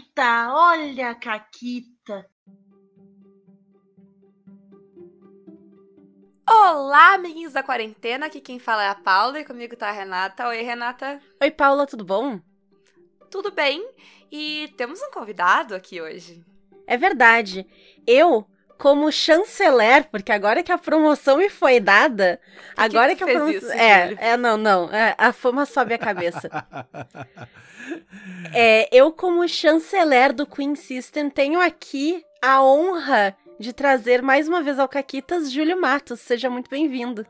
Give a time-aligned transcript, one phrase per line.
[0.00, 2.26] Caquita, olha a Caquita.
[6.48, 8.26] Olá, amiguinhos da quarentena.
[8.26, 10.48] Aqui quem fala é a Paula e comigo tá a Renata.
[10.48, 11.20] Oi, Renata.
[11.40, 12.40] Oi, Paula, tudo bom?
[13.30, 13.86] Tudo bem?
[14.32, 16.42] E temos um convidado aqui hoje.
[16.86, 17.66] É verdade.
[18.06, 18.46] Eu,
[18.78, 22.40] como chanceler, porque agora que a promoção me foi dada,
[22.74, 23.58] que agora que que, a promoção.
[23.58, 24.90] isso, é, é, não, não.
[24.92, 26.48] é, a fama sobe a cabeça.
[28.52, 34.62] É, eu, como chanceler do Queen System, tenho aqui a honra de trazer mais uma
[34.62, 36.20] vez ao Caquitas Júlio Matos.
[36.20, 37.26] Seja muito bem-vindo.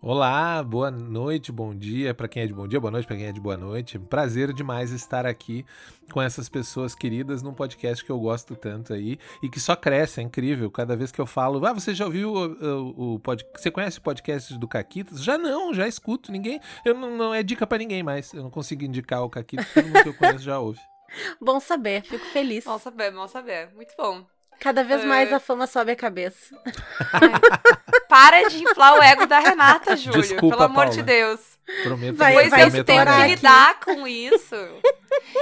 [0.00, 3.26] Olá, boa noite, bom dia para quem é de bom dia, boa noite para quem
[3.26, 3.98] é de boa noite.
[3.98, 5.64] Prazer demais estar aqui
[6.12, 10.20] com essas pessoas queridas num podcast que eu gosto tanto aí e que só cresce,
[10.20, 10.70] é incrível.
[10.70, 13.44] Cada vez que eu falo, ah, você já ouviu o, o, o pod...
[13.56, 15.24] Você conhece o podcast do Caquitas?
[15.24, 16.30] Já não, já escuto.
[16.30, 18.32] Ninguém, eu não, não é dica para ninguém mais.
[18.32, 20.78] Eu não consigo indicar o Caquitas, todo mundo que eu conheço já ouve.
[21.40, 22.64] Bom saber, fico feliz.
[22.64, 23.70] Bom saber, bom saber.
[23.74, 24.24] Muito bom.
[24.58, 25.06] Cada vez É.
[25.06, 26.54] mais a fama sobe a cabeça.
[28.16, 30.20] Para de inflar o ego da Renata, Júlio.
[30.22, 30.90] Desculpa, pelo amor Paula.
[30.90, 31.40] de Deus.
[31.82, 33.34] Prometo, Vai- Pois vai é, tem estourar que aqui.
[33.34, 34.54] lidar com isso.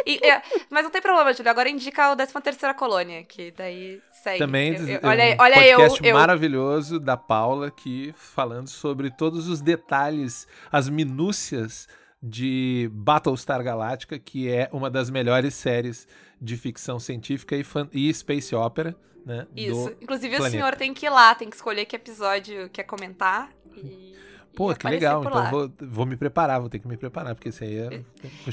[0.06, 1.50] E, é, mas não tem problema, Júlio.
[1.50, 4.38] Agora indica o 13 terceira colônia, que daí segue.
[4.38, 6.14] Também Eu- eu- é olha aí, um olha eu, podcast eu.
[6.14, 11.86] maravilhoso da Paula aqui falando sobre todos os detalhes, as minúcias
[12.22, 16.08] de Battlestar Galactica, que é uma das melhores séries
[16.40, 19.46] de ficção científica e, fan- e space opera, né?
[19.56, 19.90] Isso.
[19.90, 20.50] do- Inclusive, o planeta.
[20.58, 23.50] senhor tem que ir lá, tem que escolher que episódio quer comentar.
[23.76, 24.14] E,
[24.54, 25.24] Pô, e que legal.
[25.24, 27.88] Então vou, vou me preparar, vou ter que me preparar, porque isso aí é.
[27.88, 28.02] Vou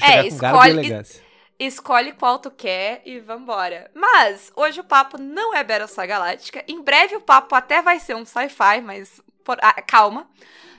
[0.00, 1.22] chegar com garbo e escolhe- elegância.
[1.58, 3.88] Escolhe qual tu quer e vambora.
[3.94, 6.64] Mas hoje o papo não é Battlestar Galáctica.
[6.66, 10.28] Em breve o papo até vai ser um sci-fi, mas por- ah, calma.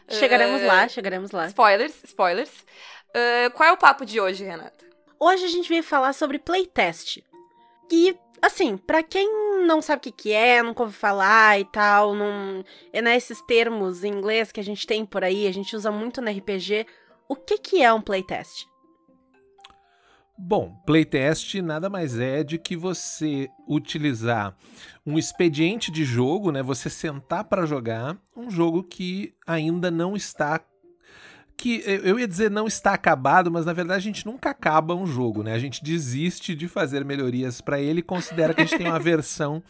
[0.09, 1.47] Chegaremos Eh, lá, chegaremos lá.
[1.47, 2.51] Spoilers, spoilers.
[3.13, 4.83] Eh, qual é o papo de hoje, Renata?
[5.17, 7.19] Hoje a gente veio falar sobre playtest.
[7.89, 12.13] E, assim, pra quem não sabe o que, que é, nunca ouviu falar e tal,
[12.13, 12.63] não.
[12.91, 15.89] É né, esses termos em inglês que a gente tem por aí, a gente usa
[15.89, 16.85] muito no RPG.
[17.27, 18.67] O que, que é um playtest?
[20.37, 24.57] Bom, playtest nada mais é de que você utilizar
[25.05, 26.61] um expediente de jogo, né?
[26.61, 30.59] Você sentar para jogar um jogo que ainda não está
[31.55, 35.05] que eu ia dizer não está acabado, mas na verdade a gente nunca acaba um
[35.05, 35.53] jogo, né?
[35.53, 38.99] A gente desiste de fazer melhorias para ele e considera que a gente tem uma
[38.99, 39.63] versão,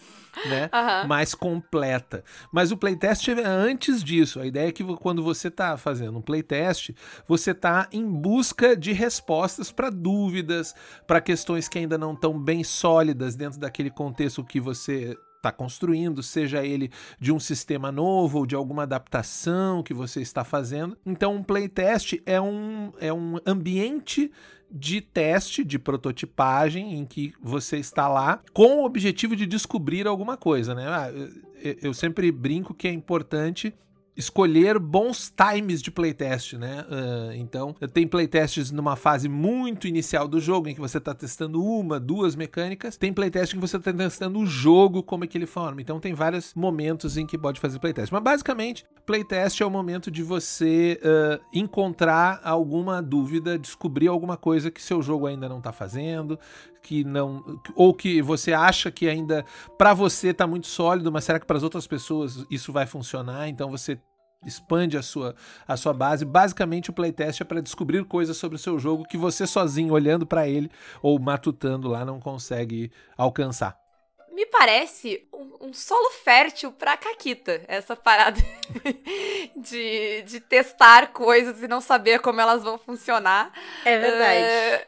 [0.45, 0.69] né,
[1.07, 2.23] mais completa.
[2.51, 4.39] Mas o playtest é antes disso.
[4.39, 6.91] A ideia é que quando você está fazendo um playtest,
[7.27, 10.73] você está em busca de respostas para dúvidas,
[11.05, 16.23] para questões que ainda não estão bem sólidas dentro daquele contexto que você está construindo,
[16.23, 16.89] seja ele
[17.19, 20.97] de um sistema novo ou de alguma adaptação que você está fazendo.
[21.05, 24.31] Então, um playtest é um, é um ambiente
[24.71, 30.37] de teste, de prototipagem, em que você está lá com o objetivo de descobrir alguma
[30.37, 30.87] coisa, né?
[30.87, 31.11] Ah,
[31.61, 33.73] eu- eu sempre brinco que é importante
[34.15, 36.85] escolher bons times de playtest, né?
[36.89, 41.63] Ah, então, tem playtests numa fase muito inicial do jogo, em que você está testando
[41.63, 42.97] uma, duas mecânicas.
[42.97, 45.81] Tem playtest em que você está testando o jogo, como é que ele forma.
[45.81, 48.11] Então, tem vários momentos em que pode fazer playtest.
[48.11, 54.69] Mas, basicamente, playtest é o momento de você ah, encontrar alguma dúvida, descobrir alguma coisa
[54.69, 56.39] que seu jogo ainda não está fazendo,
[56.83, 59.45] que não ou que você acha que ainda
[59.77, 63.47] para você tá muito sólido, mas será que para as outras pessoas isso vai funcionar?
[63.47, 63.97] Então você
[64.45, 65.35] expande a sua,
[65.67, 66.25] a sua base.
[66.25, 70.25] Basicamente, o playtest é para descobrir coisas sobre o seu jogo que você sozinho, olhando
[70.25, 70.69] para ele
[71.01, 73.77] ou matutando lá, não consegue alcançar.
[74.33, 78.41] Me parece um, um solo fértil pra Caquita, essa parada
[79.55, 83.53] de, de testar coisas e não saber como elas vão funcionar.
[83.85, 84.43] É verdade.
[84.43, 84.87] Eh,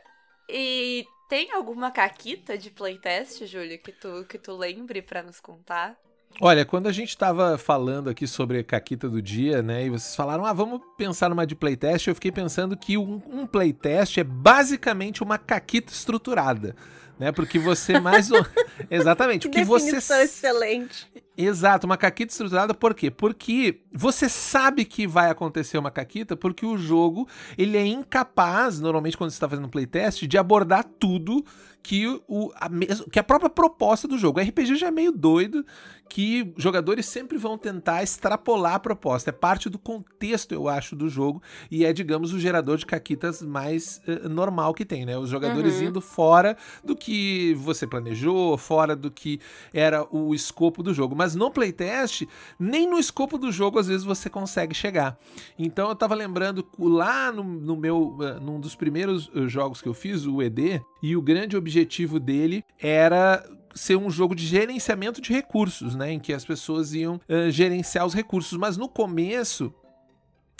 [0.49, 5.97] e tem alguma Caquita de playtest, Júlio, que tu, que tu lembre pra nos contar?
[6.41, 10.15] Olha, quando a gente estava falando aqui sobre a caquita do dia, né, e vocês
[10.15, 14.23] falaram, ah, vamos pensar numa de playtest, eu fiquei pensando que um, um playtest é
[14.23, 16.75] basicamente uma caquita estruturada,
[17.17, 18.29] né, porque você mais...
[18.91, 20.23] Exatamente, que porque você...
[20.23, 21.07] excelente.
[21.37, 23.11] Exato, uma caquita estruturada por quê?
[23.11, 27.27] Porque você sabe que vai acontecer uma caquita porque o jogo
[27.57, 31.43] ele é incapaz, normalmente quando você está fazendo um playtest, de abordar tudo
[31.83, 32.67] que, o, a,
[33.11, 34.39] que a própria proposta do jogo.
[34.39, 35.63] O RPG já é meio doido
[36.09, 39.29] que jogadores sempre vão tentar extrapolar a proposta.
[39.29, 43.41] É parte do contexto, eu acho, do jogo e é, digamos, o gerador de caquitas
[43.41, 45.17] mais eh, normal que tem, né?
[45.17, 45.87] Os jogadores Uhum.
[45.87, 49.39] indo fora do que você planejou, fora do que
[49.73, 51.15] era o escopo do jogo.
[51.15, 52.27] Mas no playtest,
[52.59, 55.17] nem no escopo do jogo às vezes você consegue chegar.
[55.57, 59.87] Então eu tava lembrando lá no, no meu, uh, num dos primeiros uh, jogos que
[59.87, 63.43] eu fiz, o ED, e o grande objetivo dele era
[63.73, 66.11] ser um jogo de gerenciamento de recursos, né?
[66.11, 68.57] Em que as pessoas iam uh, gerenciar os recursos.
[68.57, 69.73] Mas no começo,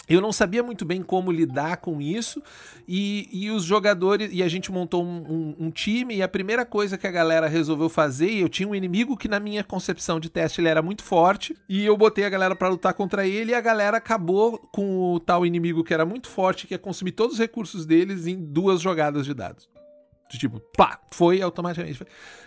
[0.08, 2.42] eu não sabia muito bem como lidar com isso
[2.86, 5.16] e, e os jogadores e a gente montou um,
[5.58, 8.74] um, um, time e a primeira coisa que a galera resolveu fazer eu tinha um
[8.74, 12.28] inimigo que na minha concepção de teste ele era muito forte e eu botei a
[12.28, 16.06] galera para lutar contra ele e a galera acabou com o tal inimigo que era
[16.06, 19.68] muito forte que ia consumir todos os recursos deles em duas jogadas de dados.
[20.30, 22.04] Tipo pá foi automaticamente.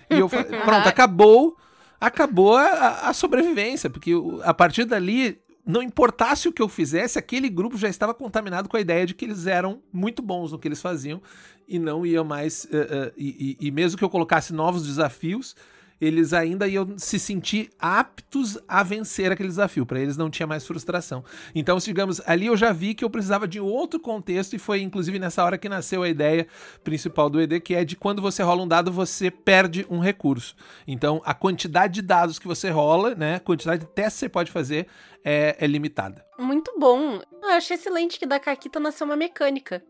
[0.09, 1.57] E eu falei, pronto acabou
[1.99, 4.13] acabou a, a sobrevivência porque
[4.43, 8.75] a partir dali não importasse o que eu fizesse, aquele grupo já estava contaminado com
[8.75, 11.21] a ideia de que eles eram muito bons no que eles faziam
[11.67, 12.63] e não ia mais.
[12.65, 15.55] Uh, uh, e, e, e mesmo que eu colocasse novos desafios,
[15.99, 19.85] eles ainda iam se sentir aptos a vencer aquele desafio.
[19.85, 21.23] Para eles não tinha mais frustração.
[21.53, 25.19] Então, digamos, ali eu já vi que eu precisava de outro contexto e foi inclusive
[25.19, 26.47] nessa hora que nasceu a ideia
[26.83, 30.55] principal do ED, que é de quando você rola um dado, você perde um recurso.
[30.87, 34.29] Então, a quantidade de dados que você rola, né, a quantidade de testes que você
[34.29, 34.87] pode fazer
[35.23, 36.25] é, é limitada.
[36.37, 37.21] Muito bom.
[37.41, 39.83] Eu achei excelente que da Caquita nasceu uma mecânica.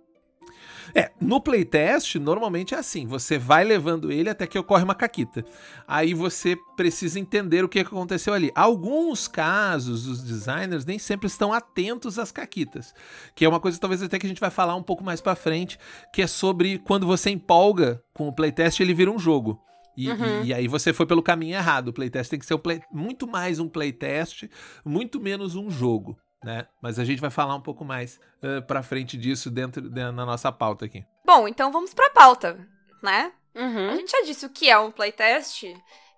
[0.94, 5.46] É, no playtest, normalmente é assim: você vai levando ele até que ocorre uma caquita.
[5.88, 8.52] Aí você precisa entender o que aconteceu ali.
[8.56, 12.94] Alguns casos, os designers nem sempre estão atentos às caquitas,
[13.36, 15.36] que é uma coisa talvez até que a gente vai falar um pouco mais para
[15.36, 15.80] frente,
[16.14, 19.62] que é sobre quando você empolga com o playtest, ele vira um jogo.
[19.98, 20.44] E, uhum.
[20.44, 21.90] e, e, aí você foi pelo caminho errado.
[21.90, 24.50] O playtest tem que ser um play, muito mais um playtest,
[24.86, 26.68] muito menos um jogo né?
[26.82, 30.52] Mas a gente vai falar um pouco mais uh, pra frente disso dentro da nossa
[30.52, 31.06] pauta aqui.
[31.26, 32.68] Bom, então vamos pra pauta,
[33.02, 33.32] né?
[33.56, 33.90] Uhum.
[33.90, 35.64] A gente já disse o que é um playtest,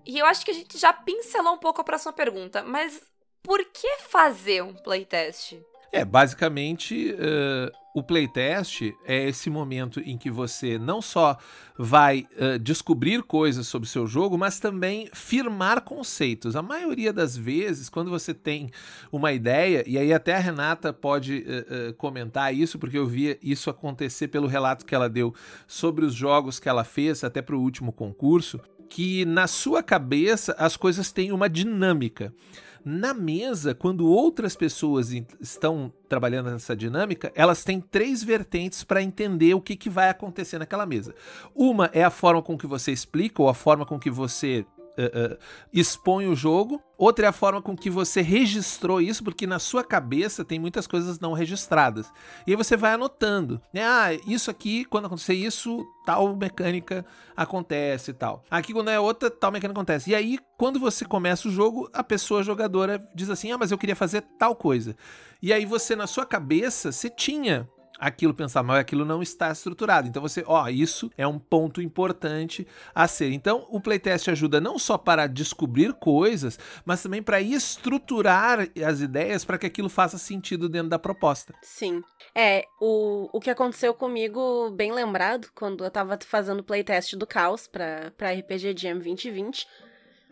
[0.06, 3.02] e eu acho que a gente já pincelou um pouco a próxima pergunta, mas
[3.42, 5.60] por que fazer um playtest?
[5.94, 11.38] É, basicamente, uh, o playtest é esse momento em que você não só
[11.78, 16.56] vai uh, descobrir coisas sobre o seu jogo, mas também firmar conceitos.
[16.56, 18.72] A maioria das vezes, quando você tem
[19.12, 23.70] uma ideia, e aí até a Renata pode uh, comentar isso, porque eu vi isso
[23.70, 25.36] acontecer pelo relato que ela deu
[25.68, 30.56] sobre os jogos que ela fez, até para o último concurso, que na sua cabeça
[30.58, 32.34] as coisas têm uma dinâmica.
[32.83, 39.54] Na mesa, quando outras pessoas estão trabalhando nessa dinâmica, elas têm três vertentes para entender
[39.54, 41.13] o que, que vai acontecer naquela mesa.
[41.56, 44.66] Uma é a forma com que você explica, ou a forma com que você
[44.98, 45.38] uh,
[45.74, 46.82] expõe o jogo.
[46.98, 50.86] Outra é a forma com que você registrou isso, porque na sua cabeça tem muitas
[50.86, 52.12] coisas não registradas.
[52.46, 53.84] E aí você vai anotando, né?
[53.84, 57.06] Ah, isso aqui, quando acontecer isso, tal mecânica
[57.36, 58.44] acontece e tal.
[58.52, 60.12] Aqui, quando é outra, tal mecânica acontece.
[60.12, 63.78] E aí, quando você começa o jogo, a pessoa jogadora diz assim: Ah, mas eu
[63.78, 64.96] queria fazer tal coisa.
[65.42, 67.68] E aí você, na sua cabeça, você tinha
[68.01, 70.07] aquilo pensar, mas aquilo não está estruturado.
[70.07, 73.31] Então você, ó, isso é um ponto importante a ser.
[73.31, 79.45] Então o playtest ajuda não só para descobrir coisas, mas também para estruturar as ideias
[79.45, 81.53] para que aquilo faça sentido dentro da proposta.
[81.62, 82.01] Sim.
[82.33, 87.68] É, o, o que aconteceu comigo, bem lembrado, quando eu tava fazendo playtest do Caos
[87.68, 89.68] para RPG Jam 2020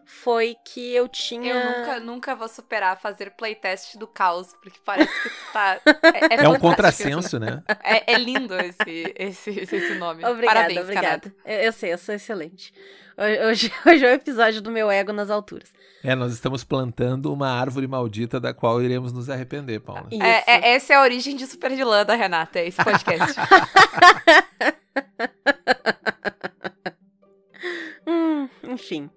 [0.09, 1.53] foi que eu tinha.
[1.53, 5.79] Eu nunca, nunca vou superar fazer playtest do caos, porque parece que tá.
[6.01, 7.61] É, é, é um contrassenso, né?
[7.83, 10.25] É, é, lindo esse, esse, esse nome.
[10.25, 11.31] Obrigada, Parabéns, obrigada.
[11.45, 12.73] Eu, eu, sei, eu sou excelente.
[13.47, 15.71] Hoje, hoje é o episódio do meu ego nas alturas.
[16.03, 20.07] É, nós estamos plantando uma árvore maldita da qual iremos nos arrepender, Paula.
[20.11, 23.39] É, é, essa é a origem de Super Vilã da Renata, é esse podcast.
[28.07, 29.09] hum, enfim.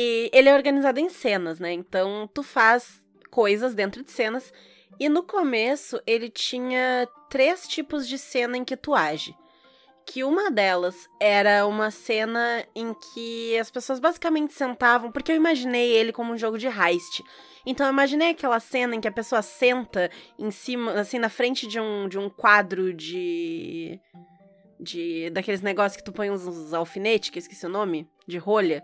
[0.00, 1.72] E ele é organizado em cenas, né?
[1.72, 4.52] Então tu faz coisas dentro de cenas.
[5.00, 9.34] E no começo ele tinha três tipos de cena em que tu age.
[10.06, 15.90] Que uma delas era uma cena em que as pessoas basicamente sentavam, porque eu imaginei
[15.90, 17.20] ele como um jogo de heist.
[17.66, 21.66] Então eu imaginei aquela cena em que a pessoa senta em cima, assim, na frente
[21.66, 24.00] de um, de um quadro de.
[24.78, 28.38] de daqueles negócios que tu põe uns, uns alfinetes, que eu esqueci o nome, de
[28.38, 28.80] rolha.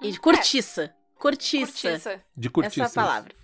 [0.00, 0.20] E de é.
[0.20, 0.84] cortiça.
[0.84, 0.92] É.
[1.18, 1.90] Cortiça.
[1.90, 2.24] cortiça.
[2.36, 2.84] De cortiça.
[2.84, 3.34] Essa é a palavra.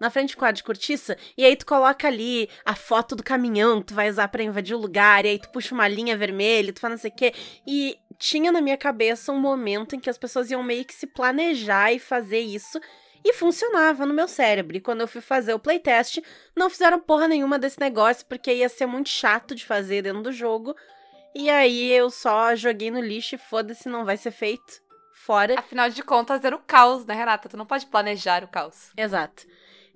[0.00, 3.80] Na frente do quadro de cortiça, e aí tu coloca ali a foto do caminhão
[3.80, 6.72] que tu vai usar para invadir o lugar, e aí tu puxa uma linha vermelha,
[6.72, 7.34] tu faz não sei o quê.
[7.66, 11.08] E tinha na minha cabeça um momento em que as pessoas iam meio que se
[11.08, 12.78] planejar e fazer isso.
[13.24, 14.76] E funcionava no meu cérebro.
[14.76, 16.22] E quando eu fui fazer o playtest,
[16.56, 20.32] não fizeram porra nenhuma desse negócio, porque ia ser muito chato de fazer dentro do
[20.32, 20.76] jogo.
[21.34, 24.80] E aí eu só joguei no lixo e foda-se, não vai ser feito.
[25.28, 25.60] Fora.
[25.60, 27.50] Afinal de contas, era o caos, né, Renata?
[27.50, 28.92] Tu não pode planejar o caos.
[28.96, 29.46] Exato.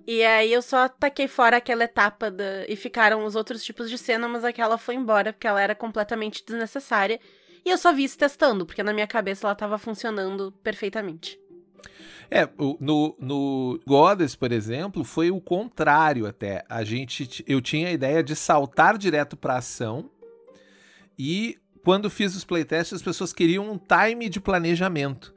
[0.05, 2.67] E aí eu só taquei fora aquela etapa da...
[2.67, 6.43] e ficaram os outros tipos de cena, mas aquela foi embora porque ela era completamente
[6.45, 7.19] desnecessária.
[7.65, 11.39] E eu só vi isso testando, porque na minha cabeça ela tava funcionando perfeitamente.
[12.29, 12.47] É,
[12.79, 16.63] no, no Goddess, por exemplo, foi o contrário até.
[16.69, 20.11] A gente, eu tinha a ideia de saltar direto pra ação
[21.17, 25.33] e quando fiz os playtests as pessoas queriam um time de planejamento.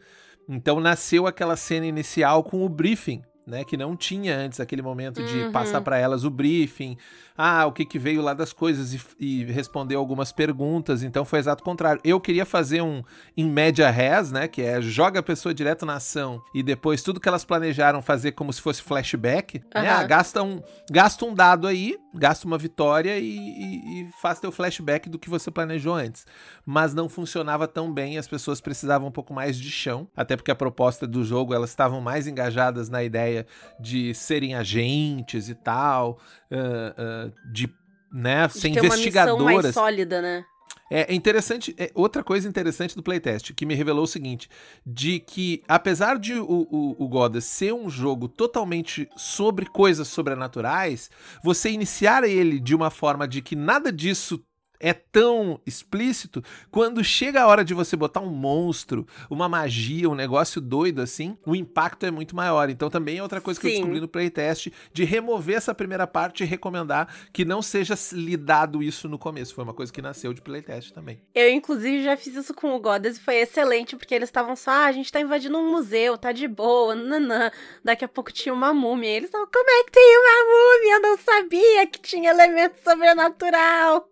[0.49, 5.23] Então nasceu aquela cena inicial com o briefing, né, que não tinha antes aquele momento
[5.23, 5.53] de Uhum.
[5.53, 6.97] passar para elas o briefing,
[7.37, 11.03] ah, o que, que veio lá das coisas e, e responder algumas perguntas.
[11.03, 12.01] Então foi exato contrário.
[12.03, 13.03] Eu queria fazer um
[13.37, 17.21] em média res, né, que é joga a pessoa direto na ação e depois tudo
[17.21, 19.89] que elas planejaram fazer como se fosse flashback, né?
[19.89, 20.01] Aham.
[20.01, 20.61] Ah, gasta um
[20.91, 25.29] gasta um dado aí, gasta uma vitória e, e, e faz teu flashback do que
[25.31, 26.27] você planejou antes.
[26.65, 30.51] Mas não funcionava tão bem, as pessoas precisavam um pouco mais de chão, até porque
[30.51, 33.36] a proposta do jogo elas estavam mais engajadas na ideia
[33.81, 36.19] de serem agentes e tal,
[36.51, 37.69] ah, ah, de
[38.13, 39.75] né, ser de ter uma missão mais investigadoras.
[39.75, 40.45] sólida, né?
[40.89, 44.49] É interessante, é outra coisa interessante do playtest, que me revelou o seguinte,
[44.87, 51.11] de que apesar de o, o, o Goddess ser um jogo totalmente sobre coisas sobrenaturais,
[51.43, 54.41] você iniciar ele de uma forma de que nada disso
[54.87, 60.15] é tão explícito, quando chega a hora de você botar um monstro, uma magia, um
[60.15, 62.71] negócio doido assim, o impacto é muito maior.
[62.71, 63.77] Então também é outra coisa que eu Sim.
[63.79, 69.09] descobri no playtest, de remover essa primeira parte e recomendar que não seja lidado isso
[69.09, 69.57] no começo.
[69.57, 71.21] Foi uma coisa que nasceu de playtest também.
[71.35, 74.71] Eu, inclusive, já fiz isso com o Goddess e foi excelente, porque eles estavam só,
[74.71, 77.51] ah, a gente tá invadindo um museu, tá de boa, nanã.
[77.83, 79.11] Daqui a pouco tinha uma múmia.
[79.11, 80.95] E eles estavam, como é que tem uma múmia?
[80.95, 84.09] Eu não sabia que tinha elemento sobrenatural.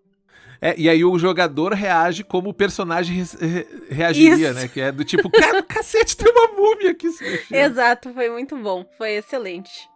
[0.66, 4.54] É, e aí o jogador reage como o personagem re- re- reagiria, Isso.
[4.54, 4.66] né?
[4.66, 7.06] Que é do tipo, cara, cacete, tem uma múmia aqui.
[7.50, 8.82] Exato, foi muito bom.
[8.96, 9.86] Foi excelente.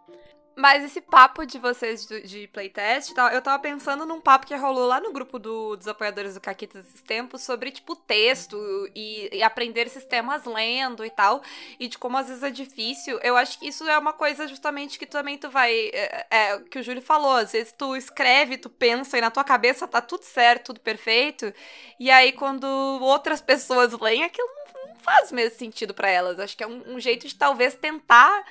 [0.59, 4.87] Mas esse papo de vocês de, playtest, tal, eu tava pensando num papo que rolou
[4.87, 8.57] lá no grupo do- dos apoiadores do Caquita esses tempos sobre, tipo, texto
[8.93, 11.41] e, e aprender sistemas lendo e tal,
[11.79, 13.17] e de como às vezes é difícil.
[13.23, 15.71] Eu acho que isso é uma coisa justamente que também tu vai.
[15.93, 19.45] É, é, que o Júlio falou, às vezes tu escreve, tu pensa e na tua
[19.45, 21.53] cabeça tá tudo certo, tudo perfeito,
[21.97, 22.65] e aí quando
[23.01, 26.37] outras pessoas leem, aquilo não, faz o mesmo sentido pra elas.
[26.37, 28.43] Acho que é um- um jeito de talvez tentar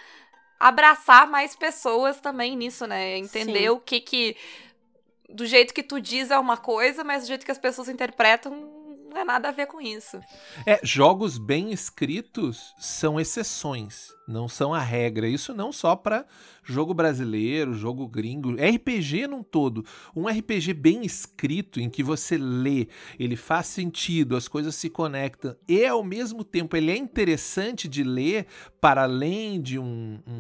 [0.59, 3.17] abraçar mais pessoas também nisso, né?
[3.19, 3.69] Entender Sim.
[3.71, 4.37] o que que.
[5.31, 8.79] Do jeito que tu diz é uma coisa, mas do jeito que as pessoas interpretam
[9.11, 10.21] não é nada a ver com isso.
[10.67, 15.27] É, jogos bem escritos são exceções, não são a regra.
[15.27, 16.27] Isso não só pra
[16.63, 19.83] jogo brasileiro, jogo gringo, RPG num todo.
[20.15, 22.89] Um RPG bem escrito, em que você lê,
[23.19, 28.05] ele faz sentido, as coisas se conectam, e ao mesmo tempo ele é interessante de
[28.05, 28.47] ler,
[28.83, 30.38] para além de um- um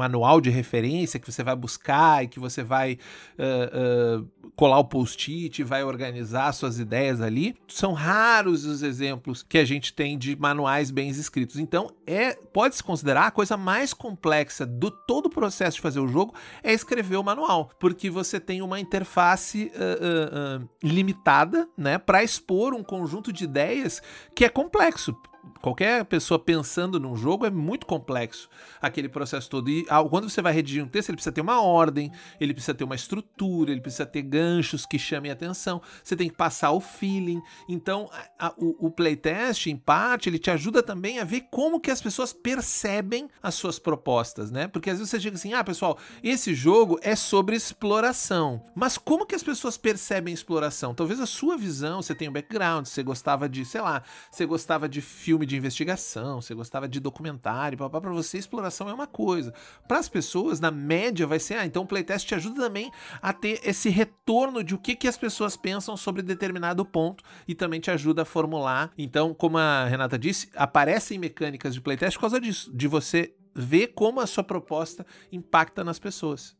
[0.00, 2.98] manual de referência que você vai buscar e que você vai
[3.38, 7.54] ah, ah, colar o post-it, vai organizar suas ideias ali.
[7.68, 11.58] São raros os exemplos que a gente tem de manuais bem escritos.
[11.58, 16.08] Então, é pode-se considerar a coisa mais complexa do todo o processo de fazer o
[16.08, 22.72] jogo é escrever o manual, porque você tem uma interface ah, limitada, né, para expor
[22.72, 24.00] um conjunto de ideias
[24.34, 25.14] que é complexo.
[25.60, 28.48] Qualquer pessoa pensando num jogo é muito complexo
[28.80, 29.68] aquele processo todo.
[29.68, 32.72] E ah, quando você vai redigir um texto, ele precisa ter uma ordem, ele precisa
[32.74, 36.80] ter uma estrutura, ele precisa ter ganchos que chamem atenção, você tem que passar o
[36.80, 37.42] feeling.
[37.68, 41.78] Então, a- a- o, o playtest, em parte, ele te ajuda também a ver como
[41.80, 44.66] que as pessoas percebem as suas propostas, né?
[44.66, 48.64] Porque às vezes você diz assim, ah, pessoal, esse jogo é sobre exploração.
[48.74, 50.94] Mas como que as pessoas percebem exploração?
[50.94, 54.88] Talvez a sua visão, você tem um background, você gostava de, sei lá, você gostava
[54.88, 59.52] de filme de investigação, você gostava de documentário, para você exploração é uma coisa.
[59.86, 62.90] Para as pessoas, na média, vai ser, ah, então o playtest te ajuda também
[63.20, 67.54] a ter esse retorno de o que, que as pessoas pensam sobre determinado ponto e
[67.54, 68.92] também te ajuda a formular.
[68.96, 73.88] Então, como a Renata disse, aparecem mecânicas de playtest por causa disso, de você ver
[73.88, 76.56] como a sua proposta impacta nas pessoas.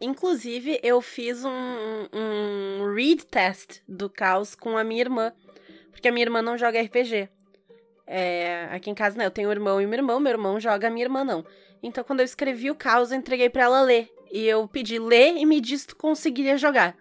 [0.00, 5.32] Inclusive, eu fiz um, um read test do caos com a minha irmã.
[5.90, 7.28] Porque a minha irmã não joga RPG.
[8.12, 9.24] É, aqui em casa, né?
[9.24, 10.18] Eu tenho um irmão e uma irmã.
[10.18, 11.44] Meu irmão joga, minha irmã não.
[11.80, 14.10] Então, quando eu escrevi o caos, eu entreguei pra ela ler.
[14.32, 16.96] E eu pedi, lê e me diz se tu conseguiria jogar.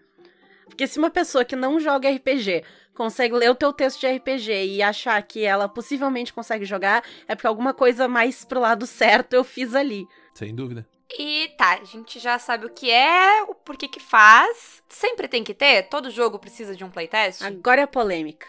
[0.65, 2.63] Porque se uma pessoa que não joga RPG
[2.93, 7.33] consegue ler o teu texto de RPG e achar que ela possivelmente consegue jogar, é
[7.33, 10.05] porque alguma coisa mais pro lado certo eu fiz ali.
[10.35, 10.87] Sem dúvida.
[11.17, 14.83] E tá, a gente já sabe o que é, o porquê que faz.
[14.87, 15.89] Sempre tem que ter?
[15.89, 17.41] Todo jogo precisa de um playtest?
[17.41, 18.45] Agora é a polêmica.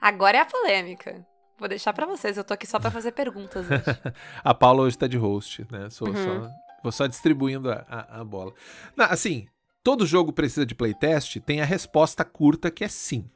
[0.00, 1.24] Agora é a polêmica.
[1.60, 3.82] Vou deixar pra vocês, eu tô aqui só pra fazer perguntas hoje.
[4.42, 5.88] A Paula hoje tá de host, né?
[5.90, 6.14] Sou Uhum.
[6.14, 6.50] só,
[6.82, 8.52] vou só distribuindo a, a- a bola.
[8.96, 9.46] Não, assim,
[9.84, 13.30] todo jogo precisa de playtest, tem a resposta curta que é sim.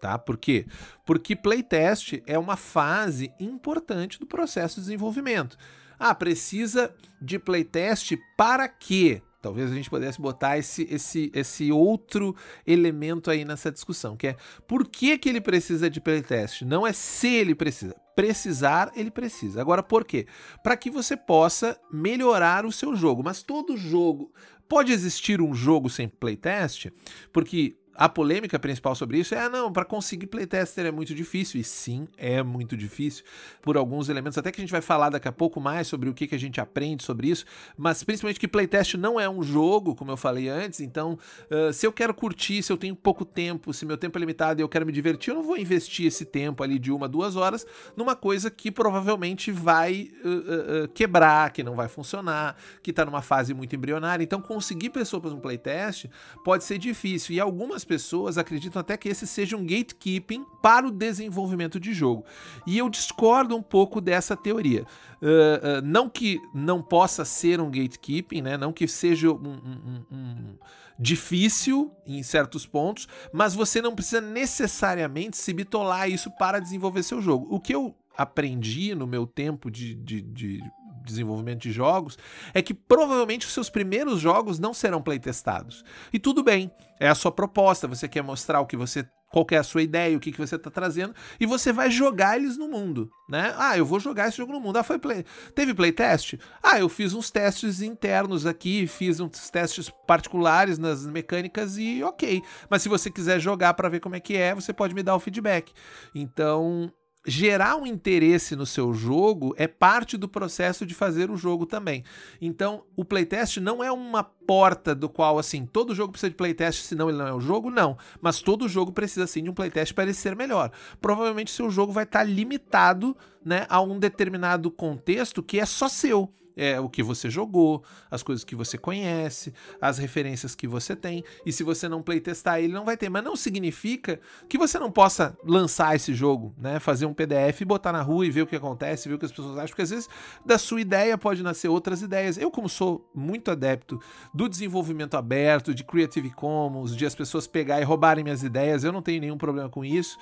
[0.00, 0.16] Tá?
[0.18, 0.66] Por quê?
[1.04, 5.56] Porque playtest é uma fase importante do processo de desenvolvimento.
[5.98, 9.20] Ah, precisa de playtest para quê?
[9.44, 12.34] Talvez a gente pudesse botar esse, esse, esse outro
[12.66, 14.36] elemento aí nessa discussão, que é
[14.66, 16.62] por que, que ele precisa de playtest?
[16.62, 17.94] Não é se ele precisa.
[18.16, 19.60] Precisar, ele precisa.
[19.60, 20.26] Agora, por quê?
[20.62, 23.22] Para que você possa melhorar o seu jogo.
[23.22, 24.32] Mas todo jogo.
[24.66, 26.86] Pode existir um jogo sem playtest?
[27.30, 31.60] Porque a polêmica principal sobre isso é: ah, não, para conseguir playtester é muito difícil.
[31.60, 33.24] E sim, é muito difícil.
[33.62, 36.14] Por alguns elementos, até que a gente vai falar daqui a pouco mais sobre o
[36.14, 37.44] que, que a gente aprende sobre isso.
[37.76, 40.80] Mas principalmente que playtest não é um jogo, como eu falei antes.
[40.80, 41.18] Então,
[41.50, 44.60] ah, se eu quero curtir, se eu tenho pouco tempo, se meu tempo é limitado
[44.60, 47.36] e eu quero me divertir, eu não vou investir esse tempo ali de uma, duas
[47.36, 52.92] horas numa coisa que provavelmente vai uh, uh, uh, quebrar, que não vai funcionar, que
[52.92, 54.24] tá numa fase muito embrionária.
[54.24, 56.06] Então, conseguir pessoas para um playtest
[56.44, 57.34] pode ser difícil.
[57.34, 62.24] E algumas pessoas acreditam até que esse seja um gatekeeping para o desenvolvimento de jogo.
[62.66, 64.82] E eu discordo um pouco dessa teoria.
[65.22, 68.56] Uh, uh, não que não possa ser um gatekeeping, né?
[68.56, 70.54] Não que seja um, um- um- um
[70.98, 77.20] difícil em certos pontos, mas você não precisa necessariamente se bitolar isso para desenvolver seu
[77.20, 77.46] jogo.
[77.54, 80.60] O que eu aprendi no meu tempo de, de- de
[81.04, 82.18] desenvolvimento de jogos
[82.52, 85.84] é que provavelmente os seus primeiros jogos não serão playtestados.
[86.12, 89.56] E tudo bem, é a sua proposta, você quer mostrar o que você qual é
[89.56, 92.68] a sua ideia, o que, que você está trazendo, e você vai jogar eles no
[92.68, 93.52] mundo, né?
[93.58, 94.76] Ah, eu vou jogar esse jogo no mundo.
[94.76, 95.24] Ah, foi play...
[95.56, 96.34] Teve playtest?
[96.62, 102.44] Ah, eu fiz uns testes internos aqui, fiz uns testes particulares nas mecânicas e ok.
[102.70, 105.16] Mas se você quiser jogar para ver como é que é, você pode me dar
[105.16, 105.72] o feedback.
[106.14, 106.92] Então,
[107.26, 112.04] gerar um interesse no seu jogo é parte do processo de fazer o jogo também.
[112.40, 116.82] Então, o playtest não é uma porta do qual, assim, todo jogo precisa de playtest,
[116.82, 117.96] senão ele não é um jogo, não.
[118.20, 120.70] Mas todo jogo precisa, sim, de um playtest para ele ser melhor.
[121.00, 126.32] Provavelmente seu jogo vai estar limitado, né, a um determinado contexto que é só seu.
[126.56, 131.24] É o que você jogou, as coisas que você conhece, as referências que você tem.
[131.44, 133.08] E se você não playtestar, ele não vai ter.
[133.08, 136.78] Mas não significa que você não possa lançar esse jogo, né?
[136.78, 139.32] Fazer um PDF botar na rua e ver o que acontece, ver o que as
[139.32, 139.68] pessoas acham.
[139.68, 140.08] Porque às vezes
[140.44, 142.38] da sua ideia pode nascer outras ideias.
[142.38, 144.00] Eu, como sou muito adepto
[144.32, 148.92] do desenvolvimento aberto, de Creative Commons, de as pessoas pegar e roubarem minhas ideias, eu
[148.92, 150.16] não tenho nenhum problema com isso.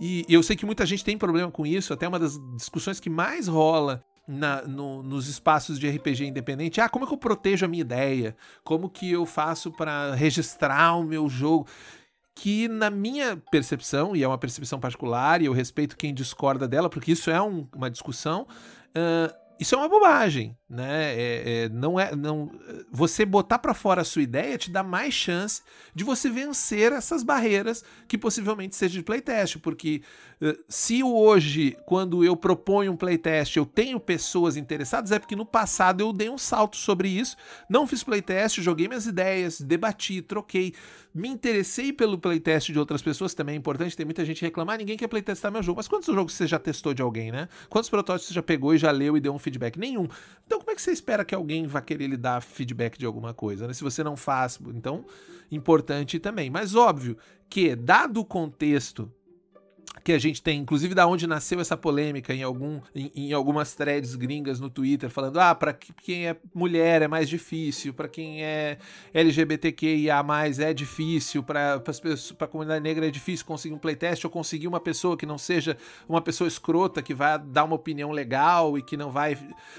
[0.00, 1.92] E eu sei que muita gente tem problema com isso.
[1.92, 6.80] Até uma das discussões que mais rola na- no- nos espaços de RPG independente.
[6.80, 8.36] Ah, como é que eu protejo a minha ideia?
[8.64, 11.66] Como que eu faço para registrar o meu jogo?
[12.34, 16.90] Que na minha percepção, e é uma percepção particular, e eu respeito quem discorda dela,
[16.90, 18.46] porque isso é um- uma discussão,
[18.94, 21.14] ah, isso é uma bobagem, né?
[21.14, 22.50] É- é, não é, não,
[22.90, 25.62] você botar para fora a sua ideia te dá mais chance
[25.94, 30.02] de você vencer essas barreiras que possivelmente seja de playtest, porque
[30.68, 36.02] se hoje, quando eu proponho um playtest, eu tenho pessoas interessadas, é porque no passado
[36.02, 37.36] eu dei um salto sobre isso,
[37.70, 40.74] não fiz playtest, joguei minhas ideias, debati, troquei,
[41.14, 44.98] me interessei pelo playtest de outras pessoas, também é importante, tem muita gente reclamar, ninguém
[44.98, 47.48] quer playtestar meu jogo, mas quantos jogos você já testou de alguém, né?
[47.70, 49.78] Quantos protótipos você já pegou e já leu e deu um feedback?
[49.78, 50.06] Nenhum.
[50.46, 53.32] Então como é que você espera que alguém vá querer lhe dar feedback de alguma
[53.34, 53.72] coisa, né?
[53.72, 55.04] Se você não faz, então,
[55.50, 56.50] importante também.
[56.50, 57.16] Mas óbvio
[57.48, 59.12] que, dado o contexto
[60.06, 63.74] que a gente tem, inclusive da onde nasceu essa polêmica em, algum, em, em algumas
[63.74, 68.42] threads gringas no Twitter, falando: ah, para quem é mulher é mais difícil, para quem
[68.44, 68.78] é
[69.12, 70.24] LGBTQIA,
[70.60, 71.82] é difícil, para
[72.40, 75.76] a comunidade negra é difícil conseguir um playtest ou conseguir uma pessoa que não seja
[76.08, 79.36] uma pessoa escrota, que vai dar uma opinião legal e que não vai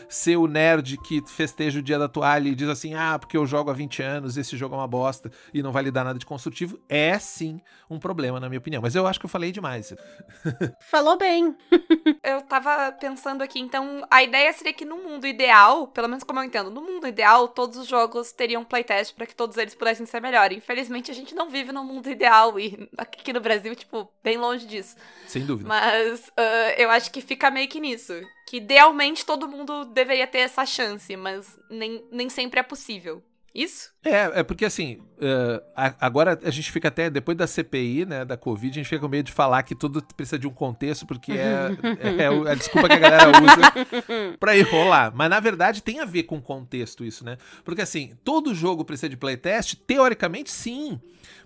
[0.10, 3.46] ser o nerd que festeja o dia da toalha e diz assim: ah, porque eu
[3.46, 6.20] jogo há 20 anos, esse jogo é uma bosta e não vai lhe dar nada
[6.20, 6.80] de construtivo.
[6.90, 8.82] É sim um problema, na minha opinião.
[8.82, 9.94] Mas eu acho que eu falei demais.
[10.80, 11.56] Falou bem.
[12.24, 16.40] Eu tava pensando aqui, então a ideia seria que no mundo ideal, pelo menos como
[16.40, 20.06] eu entendo, no mundo ideal, todos os jogos teriam playtest pra que todos eles pudessem
[20.06, 20.52] ser melhor.
[20.52, 24.66] Infelizmente, a gente não vive num mundo ideal e aqui no Brasil, tipo, bem longe
[24.66, 24.96] disso.
[25.28, 25.68] Sem dúvida.
[25.68, 28.14] Mas ah, eu acho que fica meio que nisso.
[28.48, 33.24] Que idealmente todo mundo deveria ter essa chance, mas nem, nem sempre é possível.
[33.54, 33.92] Isso?
[34.08, 35.62] É, é porque assim, uh,
[36.00, 39.08] agora a gente fica até, depois da CPI, né, da Covid, a gente fica com
[39.10, 42.88] medo de falar que tudo precisa de um contexto, porque é, é, é a desculpa
[42.88, 45.12] que a galera usa pra enrolar.
[45.14, 47.38] Mas na verdade tem a ver com contexto isso, né?
[47.66, 49.76] Porque assim, todo jogo precisa de playtest?
[49.86, 51.00] Teoricamente sim.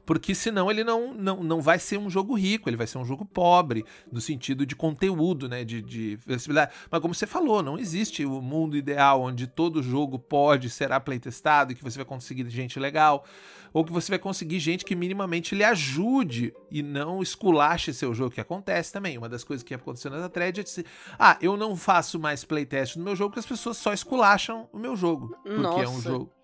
[0.06, 3.06] Porque senão ele não, não, não vai ser um jogo rico, ele vai ser um
[3.06, 5.64] jogo pobre, no sentido de conteúdo, né?
[5.64, 6.72] De, de flexibilidade.
[6.90, 11.72] Mas como você falou, não existe o mundo ideal onde todo jogo pode será playtestado
[11.72, 13.26] e que você vai conseguir gente legal,
[13.74, 18.32] ou que você vai conseguir gente que minimamente lhe ajude e não esculache seu jogo,
[18.32, 19.18] que acontece também.
[19.18, 20.86] Uma das coisas que aconteceu na thread é dizer,
[21.18, 24.78] ah, eu não faço mais playtest no meu jogo porque as pessoas só esculacham o
[24.78, 25.36] meu jogo.
[25.44, 25.84] Porque Nossa.
[25.84, 26.41] é um jogo.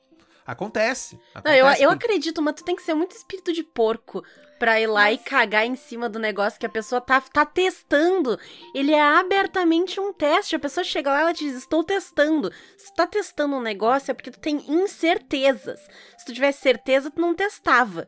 [0.48, 1.20] Acontece.
[1.36, 4.24] acontece não, eu, eu acredito, mas tu tem que ser muito espírito de porco
[4.58, 5.20] pra ir lá Mas...
[5.20, 8.40] e cagar em cima do negócio que a pessoa tá, tá testando.
[8.74, 10.56] Ele é abertamente um teste.
[10.56, 12.52] A pessoa chega lá e ela diz: Estou testando.
[12.78, 15.80] Se tu tá testando um negócio é porque tu tem incertezas.
[16.18, 18.08] Se tu tivesse certeza, tu não testava.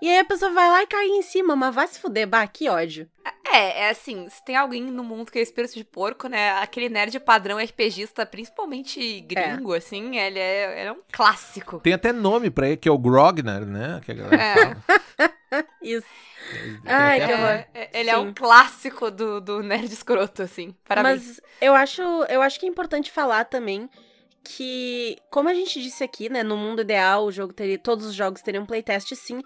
[0.00, 2.46] E aí a pessoa vai lá e cai em cima, mas vai se fuder, bah,
[2.46, 3.08] que ódio.
[3.50, 6.52] É, é assim, se tem alguém no mundo que é espírito de porco, né?
[6.58, 9.78] Aquele nerd padrão RPGista, principalmente gringo, é.
[9.78, 11.80] assim, ele é, ele é um clássico.
[11.80, 14.00] Tem até nome pra ele, que é o Grogner, né?
[14.04, 14.54] Que a galera é.
[14.54, 15.64] fala.
[15.82, 16.06] Isso.
[16.84, 18.14] Ai, que é, é, ele Sim.
[18.14, 20.74] é um clássico do, do nerd escroto, assim.
[20.86, 21.26] Parabéns.
[21.26, 23.88] Mas eu acho, eu acho que é importante falar também
[24.44, 28.14] que, como a gente disse aqui, né, no mundo ideal, o jogo teria, todos os
[28.14, 29.42] jogos teriam playtest sim,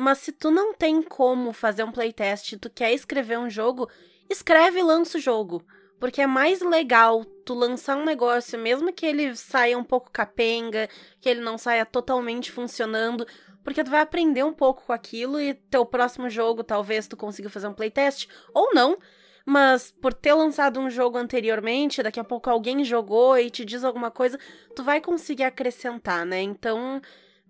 [0.00, 3.90] mas se tu não tem como fazer um playtest, tu quer escrever um jogo,
[4.30, 5.60] escreve e lança o jogo.
[5.98, 10.88] Porque é mais legal tu lançar um negócio, mesmo que ele saia um pouco capenga,
[11.20, 13.26] que ele não saia totalmente funcionando,
[13.64, 17.50] porque tu vai aprender um pouco com aquilo e teu próximo jogo talvez tu consiga
[17.50, 18.96] fazer um playtest ou não.
[19.44, 23.82] Mas por ter lançado um jogo anteriormente, daqui a pouco alguém jogou e te diz
[23.82, 24.38] alguma coisa,
[24.76, 26.40] tu vai conseguir acrescentar, né?
[26.40, 27.00] Então,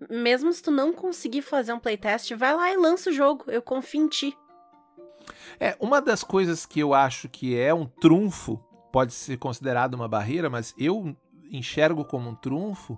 [0.09, 3.45] mesmo se tu não conseguir fazer um playtest, vai lá e lança o jogo.
[3.47, 4.37] Eu confio em ti.
[5.59, 10.07] É, uma das coisas que eu acho que é um trunfo, pode ser considerado uma
[10.07, 11.15] barreira, mas eu
[11.51, 12.97] enxergo como um trunfo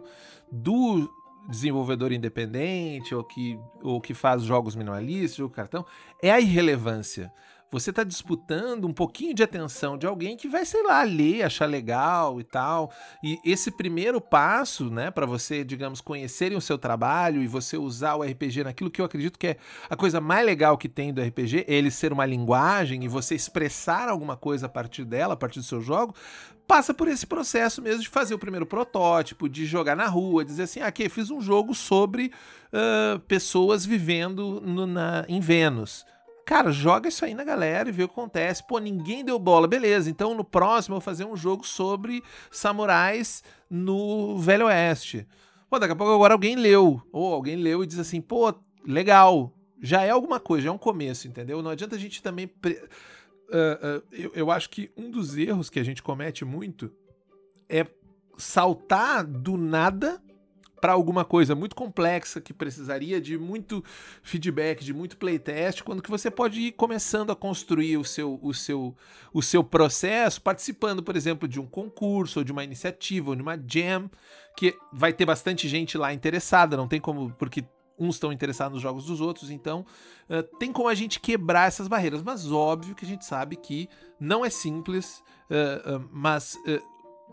[0.52, 1.10] do
[1.50, 5.86] desenvolvedor independente ou que, ou que faz jogos minimalistas, jogo cartão,
[6.22, 7.32] é a irrelevância.
[7.72, 11.68] Você está disputando um pouquinho de atenção de alguém que vai, sei lá, ler, achar
[11.68, 12.92] legal e tal.
[13.24, 18.16] E esse primeiro passo, né, para você, digamos, conhecerem o seu trabalho e você usar
[18.16, 19.58] o RPG naquilo que eu acredito que é
[19.90, 23.36] a coisa mais legal que tem do RPG, é ele ser uma linguagem e você
[23.36, 26.14] expressar alguma coisa a partir dela, a partir do seu jogo,
[26.68, 30.64] passa por esse processo mesmo de fazer o primeiro protótipo, de jogar na rua, dizer
[30.64, 32.34] assim, ah, aqui fiz um jogo sobre
[32.74, 36.06] uh, pessoas vivendo no, na, em Vênus.
[36.52, 38.62] Cara, joga isso aí na galera e vê o que acontece.
[38.62, 40.10] Pô, ninguém deu bola, beleza.
[40.10, 45.26] Então no próximo eu vou fazer um jogo sobre samurais no Velho Oeste.
[45.70, 47.02] Pô, daqui a pouco agora alguém leu.
[47.10, 48.54] Ou alguém leu e diz assim, pô,
[48.86, 49.54] legal.
[49.82, 51.62] Já é alguma coisa, já é um começo, entendeu?
[51.62, 52.48] Não adianta a gente também.
[52.48, 56.92] Pre uh, uh, eu, eu acho que um dos erros que a gente comete muito
[57.70, 57.88] é
[58.38, 60.22] saltar do nada
[60.82, 63.84] para alguma coisa muito complexa que precisaria de muito
[64.24, 68.52] feedback, de muito playtest, quando que você pode ir começando a construir o seu, o
[68.52, 68.96] seu,
[69.32, 73.44] o seu processo, participando, por exemplo, de um concurso, ou de uma iniciativa, ou de
[73.44, 74.10] uma jam,
[74.58, 77.64] que vai ter bastante gente lá interessada, não tem como, porque
[78.00, 79.86] uns estão interessados nos jogos dos outros, então
[80.28, 82.24] uh, tem como a gente quebrar essas barreiras.
[82.24, 83.88] Mas óbvio que a gente sabe que
[84.20, 86.58] não é simples, uh, uh, mas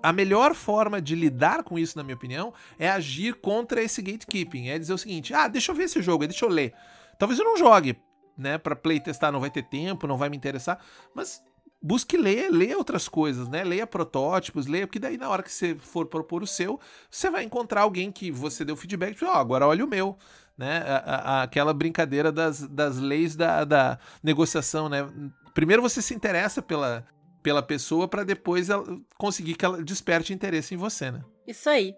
[0.03, 4.69] a melhor forma de lidar com isso, na minha opinião, é agir contra esse gatekeeping.
[4.69, 6.73] É dizer o seguinte: ah, deixa eu ver esse jogo, deixa eu ler.
[7.19, 7.97] Talvez eu não jogue,
[8.37, 8.59] né?
[8.59, 10.79] Pra playtestar não vai ter tempo, não vai me interessar,
[11.15, 11.43] mas
[11.81, 13.65] busque ler, leia outras coisas, né?
[13.65, 16.81] Leia protótipos, leia, porque daí na hora que você for propor o seu,
[17.11, 20.17] você vai encontrar alguém que você deu feedback, ó, oh, agora olha o meu
[20.59, 20.83] né?
[20.85, 25.09] A, a, aquela brincadeira das, das leis da, da negociação, né?
[25.55, 27.07] Primeiro você se interessa pela,
[27.49, 28.85] pela pessoa para depois ela
[29.17, 31.25] conseguir que ela desperte interesse em você, né?
[31.47, 31.95] Isso aí.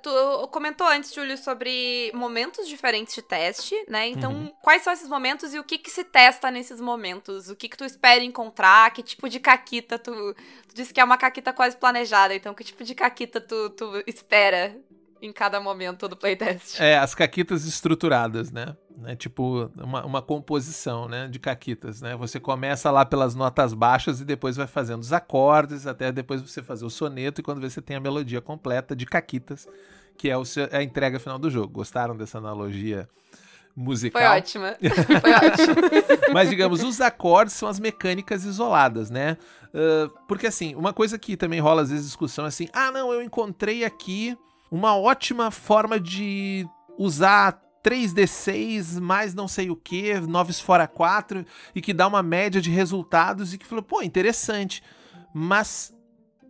[0.00, 4.08] Tu comentou antes, Júlio, sobre momentos diferentes de teste, né?
[4.08, 4.52] Então, uhum.
[4.62, 7.48] quais são esses momentos e o que que se testa nesses momentos?
[7.48, 8.92] O que que tu espera encontrar?
[8.92, 10.12] Que tipo de caquita tu...
[10.68, 14.02] Tu disse que é uma caquita quase planejada, então que tipo de caquita tu, tu
[14.06, 14.76] espera
[15.22, 16.80] em cada momento do playtest.
[16.80, 18.76] É, as caquitas estruturadas, né?
[19.04, 22.16] É tipo uma, uma composição, né, de caquitas, né?
[22.16, 26.60] Você começa lá pelas notas baixas e depois vai fazendo os acordes, até depois você
[26.60, 29.68] fazer o soneto e quando você tem a melodia completa de caquitas,
[30.18, 31.72] que é o seu, é a entrega final do jogo.
[31.72, 33.08] Gostaram dessa analogia?
[33.74, 34.20] musical.
[34.20, 34.76] Foi ótima.
[34.78, 35.74] Foi ótima.
[36.34, 39.38] Mas, digamos, os acordes são as mecânicas isoladas, né?
[39.68, 43.10] Uh, porque, assim, uma coisa que também rola às vezes discussão é assim: ah, não,
[43.10, 44.36] eu encontrei aqui
[44.72, 46.66] uma ótima forma de
[46.98, 52.58] usar 3D6 mais não sei o que, 9 fora 4, e que dá uma média
[52.58, 54.82] de resultados e que falou, pô, interessante.
[55.34, 55.94] Mas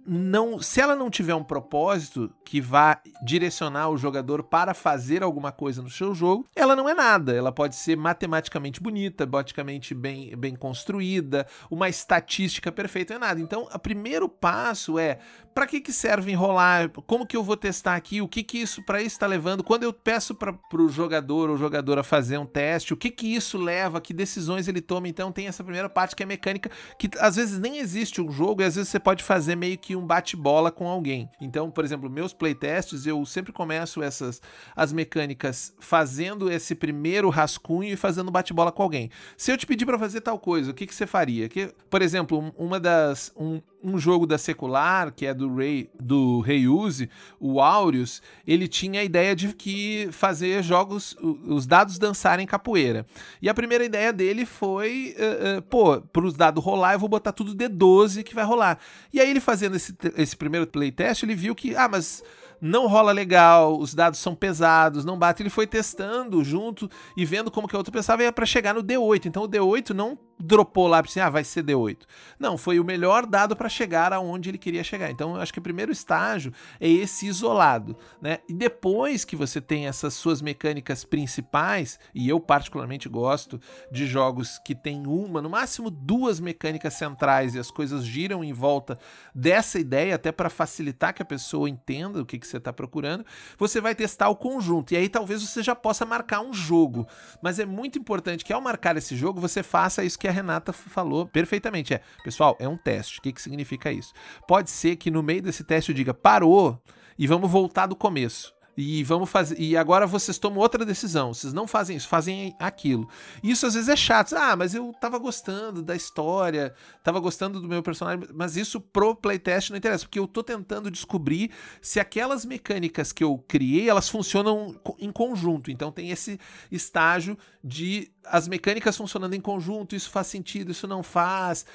[0.06, 5.52] não, se ela não tiver um propósito que vá direcionar o jogador para fazer alguma
[5.52, 7.34] coisa no seu jogo, ela não é nada.
[7.34, 13.40] Ela pode ser matematicamente bonita, boticamente bem, bem construída, uma estatística perfeita, não é nada.
[13.40, 15.18] Então, o primeiro passo é
[15.54, 16.88] para que, que serve enrolar?
[16.88, 18.22] Como que eu vou testar aqui?
[18.22, 19.62] O que que isso para isso está levando?
[19.62, 23.58] Quando eu peço para o jogador ou jogadora fazer um teste, o que que isso
[23.58, 24.00] leva?
[24.00, 25.08] Que decisões ele toma?
[25.08, 28.62] Então tem essa primeira parte que é mecânica, que às vezes nem existe um jogo
[28.62, 31.28] e às vezes você pode fazer meio que um bate-bola com alguém.
[31.40, 34.40] Então, por exemplo, meus playtests, eu sempre começo essas
[34.74, 39.11] as mecânicas fazendo esse primeiro rascunho e fazendo bate-bola com alguém.
[39.37, 41.48] Se eu te pedir para fazer tal coisa, o que que você faria?
[41.48, 46.40] Que, por exemplo, uma das um, um jogo da secular, que é do Ray do
[46.40, 53.06] Reuse, o Aureus, ele tinha a ideia de que fazer jogos, os dados dançarem capoeira.
[53.40, 57.08] E a primeira ideia dele foi, uh, uh, pô, para os dados rolar, eu vou
[57.08, 58.78] botar tudo D12 que vai rolar.
[59.12, 62.22] E aí ele fazendo esse, esse primeiro playtest, ele viu que, ah, mas
[62.62, 65.42] não rola legal, os dados são pesados, não bate.
[65.42, 69.26] Ele foi testando junto e vendo como que a outra pensava para chegar no D8.
[69.26, 71.98] Então o D8 não dropou lá assim, ah, vai ser D8.
[72.38, 75.11] Não, foi o melhor dado para chegar aonde ele queria chegar.
[75.11, 78.38] Então, eu acho que o primeiro estágio é esse isolado, né?
[78.48, 84.59] E depois que você tem essas suas mecânicas principais, e eu particularmente gosto de jogos
[84.64, 88.98] que tem uma, no máximo duas mecânicas centrais e as coisas giram em volta
[89.33, 93.24] dessa ideia, até para facilitar que a pessoa entenda o que, que você está procurando,
[93.57, 94.92] você vai testar o conjunto.
[94.92, 97.07] E aí talvez você já possa marcar um jogo.
[97.40, 100.72] Mas é muito importante que ao marcar esse jogo, você faça isso que a Renata
[100.72, 101.94] falou perfeitamente.
[101.94, 103.18] É, pessoal, é um teste.
[103.18, 104.12] O que, que significa isso?
[104.48, 106.80] Pode ser que no meio desse teste eu diga, parou
[107.18, 109.61] e vamos voltar do começo e vamos fazer.
[109.61, 111.35] E agora vocês tomam outra decisão.
[111.35, 113.08] Vocês não fazem isso, fazem aquilo.
[113.42, 114.35] Isso às vezes é chato.
[114.35, 119.14] Ah, mas eu tava gostando da história, tava gostando do meu personagem, mas isso pro
[119.14, 124.08] playtest não interessa, porque eu tô tentando descobrir se aquelas mecânicas que eu criei, elas
[124.08, 125.70] funcionam em conjunto.
[125.70, 126.38] Então tem esse
[126.70, 131.66] estágio de as mecânicas funcionando em conjunto, isso faz sentido, isso não faz.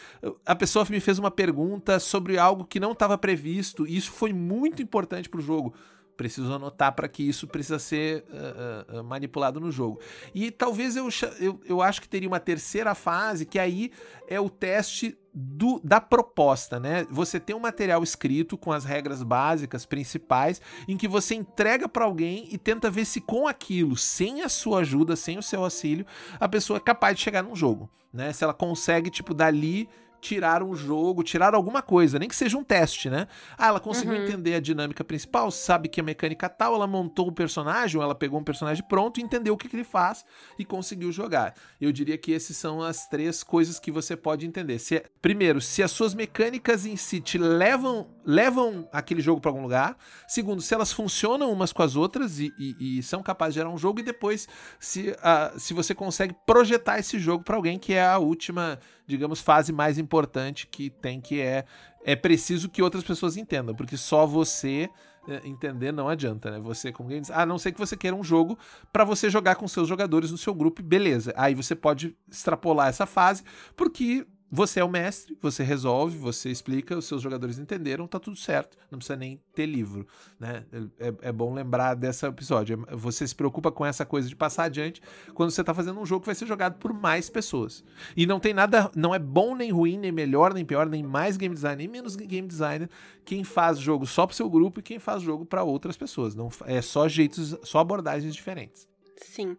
[0.46, 4.32] A pessoa me fez uma pergunta sobre algo que não estava previsto, e isso foi
[4.34, 5.74] muito importante pro jogo
[6.18, 10.02] preciso anotar para que isso precisa ser uh, uh, manipulado no jogo.
[10.34, 11.08] E talvez eu,
[11.40, 13.92] eu, eu acho que teria uma terceira fase, que aí
[14.28, 17.06] é o teste do, da proposta, né?
[17.12, 22.06] Você tem um material escrito com as regras básicas, principais, em que você entrega para
[22.06, 26.06] alguém e tenta ver se com aquilo, sem a sua ajuda, sem o seu auxílio,
[26.40, 28.34] a pessoa é capaz de chegar num jogo, né?
[28.34, 29.88] Se ela consegue, tipo, dali
[30.22, 33.28] tirar um jogo, tirar alguma coisa, nem que seja um teste, né?
[33.58, 34.24] Ah, ela conseguiu uhum.
[34.24, 38.04] entender a dinâmica principal, sabe que a mecânica tal, ela montou o um personagem, ou
[38.04, 40.26] ela pegou um personagem pronto, entendeu o que, que ele faz
[40.58, 41.54] e conseguiu jogar.
[41.80, 44.80] Eu diria que esses são as três coisas que você pode entender.
[44.80, 49.62] Se, primeiro, se as suas mecânicas em si te levam, levam aquele jogo para algum
[49.62, 49.98] lugar.
[50.28, 53.70] Segundo, se elas funcionam umas com as outras e, e, e são capazes de gerar
[53.70, 54.02] um jogo.
[54.02, 58.18] E depois, se, uh, se você consegue projetar esse jogo para alguém, que é a
[58.18, 61.64] última digamos, fase mais importante que tem, que é
[62.04, 64.90] é preciso que outras pessoas entendam, porque só você
[65.28, 66.60] é, entender não adianta, né?
[66.60, 68.58] Você, como quem diz, a não ser que você queira um jogo
[68.94, 71.34] para você jogar com seus jogadores no seu grupo, beleza.
[71.36, 73.44] Aí você pode extrapolar essa fase,
[73.76, 78.38] porque você é o mestre, você resolve, você explica, os seus jogadores entenderam, tá tudo
[78.38, 78.78] certo.
[78.90, 80.08] Não precisa nem ter livro,
[80.40, 80.64] né?
[80.98, 82.86] É, é bom lembrar desse episódio.
[82.92, 85.02] Você se preocupa com essa coisa de passar adiante
[85.34, 87.84] quando você tá fazendo um jogo que vai ser jogado por mais pessoas.
[88.16, 91.36] E não tem nada, não é bom nem ruim, nem melhor, nem pior, nem mais
[91.36, 92.90] game design, nem menos game designer
[93.26, 96.34] quem faz jogo só pro seu grupo e quem faz jogo para outras pessoas.
[96.34, 98.88] Não é só jeitos, só abordagens diferentes.
[99.18, 99.58] Sim.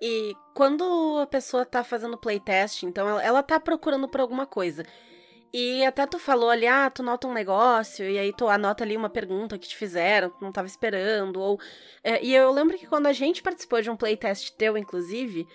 [0.00, 4.84] E quando a pessoa tá fazendo playtest, então ela, ela tá procurando por alguma coisa.
[5.52, 8.96] E até tu falou ali, ah, tu nota um negócio, e aí tu anota ali
[8.96, 11.58] uma pergunta que te fizeram, tu não tava esperando, ou...
[12.04, 15.46] É, e eu lembro que quando a gente participou de um playtest teu, inclusive,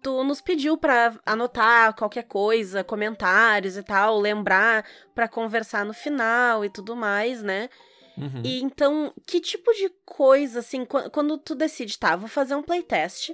[0.00, 6.64] tu nos pediu para anotar qualquer coisa, comentários e tal, lembrar para conversar no final
[6.64, 7.68] e tudo mais, né?
[8.16, 8.42] Uhum.
[8.44, 13.32] E então, que tipo de coisa, assim, quando tu decide, tá, vou fazer um playtest,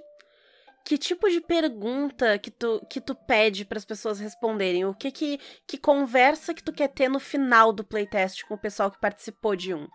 [0.89, 4.87] que tipo de pergunta que tu, que tu pede para as pessoas responderem?
[4.87, 8.59] O que, que que conversa que tu quer ter no final do playtest com o
[8.59, 9.87] pessoal que participou de um?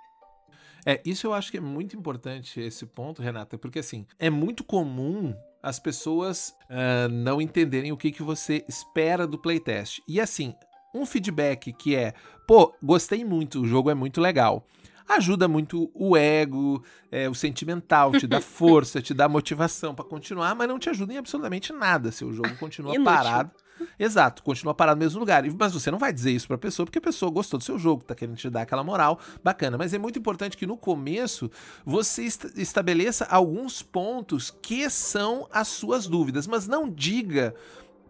[0.86, 4.64] É, isso eu acho que é muito importante esse ponto, Renata, porque assim, é muito
[4.64, 10.00] comum as pessoas uh, não entenderem o que, que você espera do playtest.
[10.08, 10.54] E assim,
[10.94, 12.14] um feedback que é,
[12.48, 14.68] pô, gostei muito, o jogo é muito legal.
[15.08, 20.56] Ajuda muito o ego, é, o sentimental, te dá força, te dá motivação para continuar,
[20.56, 23.06] mas não te ajuda em absolutamente nada se o jogo continua Inútil.
[23.14, 23.52] parado.
[24.00, 25.44] Exato, continua parado no mesmo lugar.
[25.60, 28.04] Mas você não vai dizer isso pra pessoa, porque a pessoa gostou do seu jogo,
[28.04, 29.78] tá querendo te dar aquela moral bacana.
[29.78, 31.50] Mas é muito importante que no começo
[31.84, 37.54] você esta- estabeleça alguns pontos que são as suas dúvidas, mas não diga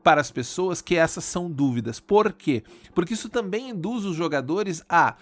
[0.03, 1.97] para as pessoas que essas são dúvidas.
[1.99, 2.61] Por quê?
[2.93, 5.15] Porque isso também induz os jogadores a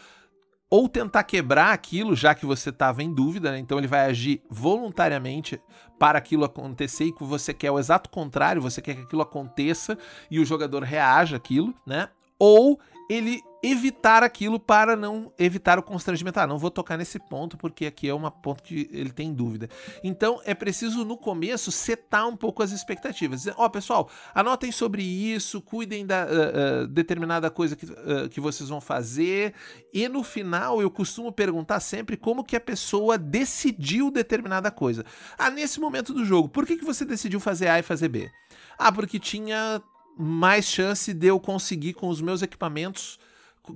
[0.72, 3.60] ou tentar quebrar aquilo, já que você estava em dúvida, né?
[3.60, 5.60] então ele vai agir voluntariamente
[6.00, 9.98] para aquilo acontecer e que você quer o exato contrário, você quer que aquilo aconteça
[10.32, 12.08] e o jogador reaja àquilo, né?
[12.40, 12.80] Ou
[13.10, 16.40] ele evitar aquilo para não evitar o constrangimento.
[16.40, 19.70] Ah, não vou tocar nesse ponto porque aqui é um ponto que ele tem dúvida.
[20.04, 23.48] Então é preciso no começo setar um pouco as expectativas.
[23.56, 28.70] Ó, pessoal, anotem sobre isso, cuidem da ah, ah, determinada coisa que, ah, que vocês
[28.70, 29.54] vão fazer.
[29.94, 35.06] E no final eu costumo perguntar sempre como que a pessoa decidiu determinada coisa.
[35.38, 38.32] Ah, nesse momento do jogo, por que, que você decidiu fazer A e fazer B?
[38.78, 39.82] Ah, porque tinha
[40.18, 43.20] mais chance de eu conseguir com os meus equipamentos.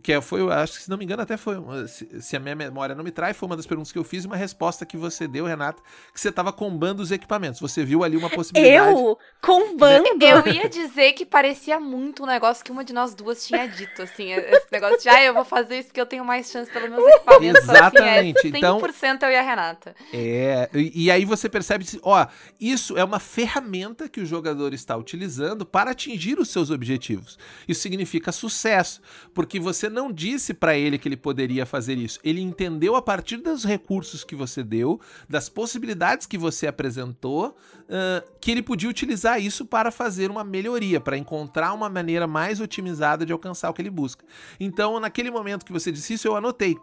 [0.01, 1.57] Que é- foi, eu acho que se não me engano, até foi.
[1.57, 4.03] uma- Se, se a minha memória não me trai, foi uma das perguntas que eu
[4.03, 5.81] fiz e uma resposta que você deu, Renata,
[6.13, 7.59] que você estava combando os equipamentos.
[7.59, 8.91] Você viu ali uma possibilidade.
[8.99, 10.05] Eu com bando.
[10.21, 14.01] Eu ia dizer que parecia muito um negócio que uma de nós duas tinha dito,
[14.01, 14.31] assim.
[14.31, 17.03] Esse negócio de, ah, eu vou fazer isso porque eu tenho mais chance pelos meus
[17.15, 17.63] equipamentos.
[17.63, 18.57] Exatamente, Assim, é 100%
[19.17, 19.95] então- eu e a Renata.
[20.13, 22.25] É, e, e aí você percebe, ó,
[22.59, 27.37] isso é uma ferramenta que o jogador está utilizando para atingir os seus objetivos.
[27.67, 29.01] Isso significa sucesso,
[29.33, 32.19] porque você não disse para ele que ele poderia fazer isso.
[32.23, 37.55] Ele entendeu a partir dos recursos que você deu, das possibilidades que você apresentou,
[37.89, 42.59] ah, que ele podia utilizar isso para fazer uma melhoria, para encontrar uma maneira mais
[42.59, 44.25] otimizada de alcançar o que ele busca.
[44.59, 46.77] Então, naquele momento que você disse isso, eu anotei.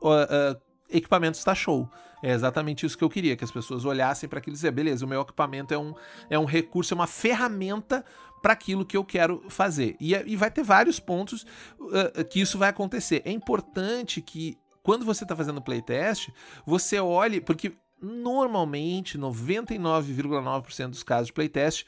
[0.00, 0.56] ó, ah,
[0.90, 1.88] equipamento está show.
[2.22, 5.04] É exatamente isso que eu queria, que as pessoas olhassem para aquilo e dizer, beleza,
[5.04, 5.94] o meu equipamento é um,
[6.30, 8.02] é um recurso, é uma ferramenta
[8.44, 9.96] para aquilo que eu quero fazer.
[9.98, 11.46] E, e vai ter vários pontos
[11.80, 13.22] uh, que isso vai acontecer.
[13.24, 16.28] É importante que quando você está fazendo playtest,
[16.66, 21.86] você olhe, porque normalmente 99,9% dos casos de playtest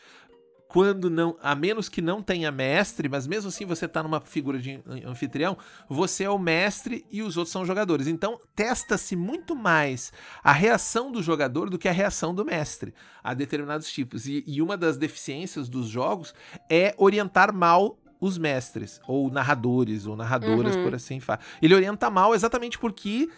[0.69, 4.59] quando não, a menos que não tenha mestre, mas mesmo assim você tá numa figura
[4.59, 5.57] de anfitrião,
[5.89, 8.07] você é o mestre e os outros são jogadores.
[8.07, 13.33] Então, testa-se muito mais a reação do jogador do que a reação do mestre a
[13.33, 14.27] determinados tipos.
[14.27, 16.35] E, e uma das deficiências dos jogos
[16.69, 20.83] é orientar mal os mestres, ou narradores, ou narradoras, Uhum.
[20.85, 21.39] por assim falar.
[21.61, 23.29] Ele orienta mal exatamente porque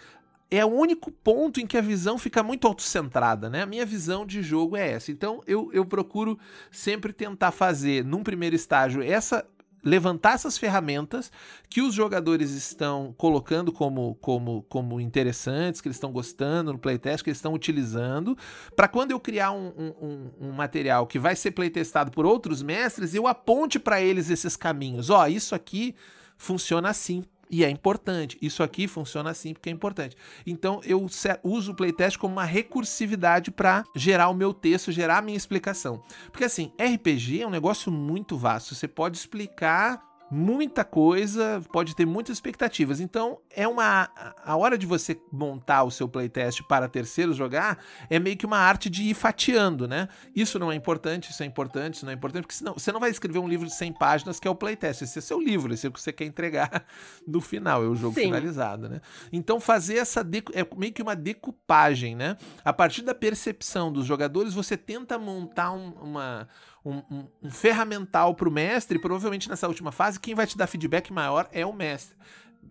[0.51, 3.63] é o único ponto em que a visão fica muito autocentrada, né?
[3.63, 5.11] A minha visão de jogo é essa.
[5.11, 6.39] Então eu, eu procuro
[6.71, 9.45] sempre tentar fazer, num primeiro estágio, essa
[9.85, 11.31] levantar essas ferramentas
[11.71, 17.23] que os jogadores estão colocando como, como, como interessantes, que eles estão gostando no playtest,
[17.23, 18.37] que eles estão utilizando,
[18.75, 23.15] para quando eu criar um, um, um- material que vai ser playtestado por outros mestres,
[23.15, 25.11] eu aponte para eles esses caminhos.
[25.11, 25.95] Ó, isso aqui
[26.37, 27.23] funciona assim.
[27.51, 28.39] E é importante.
[28.41, 30.17] Isso aqui funciona assim porque é importante.
[30.47, 31.07] Então eu
[31.43, 36.03] uso o playtest como uma recursividade para gerar o meu texto, gerar a minha explicação.
[36.31, 38.75] Porque assim, RPG é um negócio muito vasto.
[38.75, 43.01] Você pode explicar muita coisa, pode ter muitas expectativas.
[43.01, 44.11] Então, é uma
[44.45, 47.79] a hora de você montar o seu playtest para terceiros jogar,
[48.11, 50.09] é meio que uma arte de ir fatiando, né?
[50.35, 53.01] Isso não é importante, isso é importante, isso não é importante, porque senão você não
[53.01, 55.73] vai escrever um livro de 100 páginas que é o playtest, esse é seu livro,
[55.73, 56.85] esse é o que você quer entregar
[57.27, 58.23] no final, é o jogo Sim.
[58.27, 59.01] finalizado, né?
[59.33, 62.37] Então, fazer essa é meio que uma decupagem, né?
[62.65, 66.49] A partir da percepção dos jogadores, você tenta montar um- uma
[66.85, 70.67] um, um- um ferramental para o mestre, provavelmente nessa última fase, quem vai te dar
[70.67, 72.17] feedback maior é o mestre.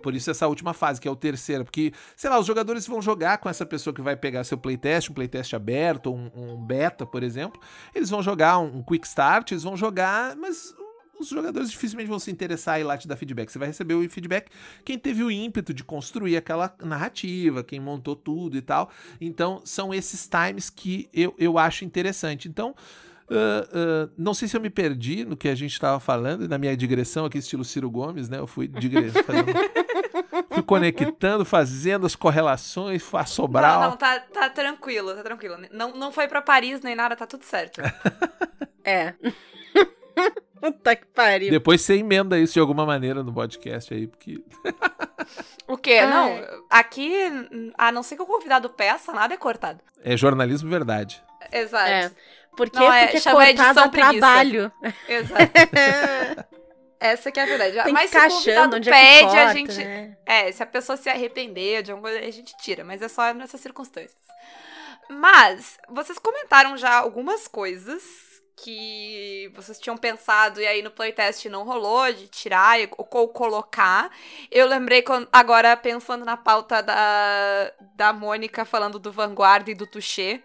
[0.04, 3.02] Por isso essa última fase, que é o terceiro, porque, sei lá, os jogadores vão
[3.02, 7.06] jogar com essa pessoa que vai pegar seu playtest, um playtest aberto, um, um beta,
[7.06, 7.60] por exemplo,
[7.96, 10.76] eles vão jogar um, um quick start, eles vão jogar, mas
[11.20, 13.50] os jogadores dificilmente vão se interessar e lá te dar feedback.
[13.52, 14.52] Você vai receber o feedback
[14.86, 18.92] quem teve o ímpeto de construir aquela narrativa, quem montou tudo e tal.
[19.20, 22.48] Então, são esses times que eu, eu acho interessante.
[22.48, 22.76] Então,
[23.30, 26.76] ah, não sei se eu me perdi no que a gente estava falando, na minha
[26.78, 28.40] digressão aqui, estilo Ciro Gomes, né?
[28.40, 29.54] Eu fui digre- fazendo-
[30.52, 33.82] fui conectando, fazendo as correlações, a Sobral.
[33.82, 35.58] Não, não, tá, tá tranquilo, tá tranquilo.
[35.72, 37.82] Não, não foi pra Paris nem nada, tá tudo certo.
[38.90, 39.14] É.
[40.62, 41.52] Puta que pariu.
[41.52, 44.42] Depois você emenda isso de alguma maneira no podcast aí, porque.
[45.68, 46.00] O quê?
[46.02, 46.10] Ai.
[46.10, 47.14] Não, aqui,
[47.78, 49.82] a não ser que o convidado peça, nada é cortado.
[50.02, 51.22] É jornalismo verdade.
[51.52, 51.90] Exato.
[51.92, 52.12] É.
[52.58, 52.80] Por quê?
[52.80, 54.72] Não, é, Porque chama trabalho.
[55.08, 55.44] Exato.
[57.00, 57.84] Essa que é a verdade.
[57.84, 59.78] Tem Mas se o convidado é pede, corta, a gente.
[59.78, 60.18] né?
[60.26, 63.32] É, se a pessoa se arrepender de alguma coisa, a gente tira, mas é só
[63.36, 64.18] nessas circunstâncias.
[65.08, 68.02] Mas, vocês comentaram já algumas coisas
[68.56, 74.10] que vocês tinham pensado e aí no playtest não rolou de tirar ou, colocar.
[74.50, 79.86] Eu lembrei quando- agora pensando na pauta da, da Mônica falando do Vanguard e do
[79.86, 80.42] Touché.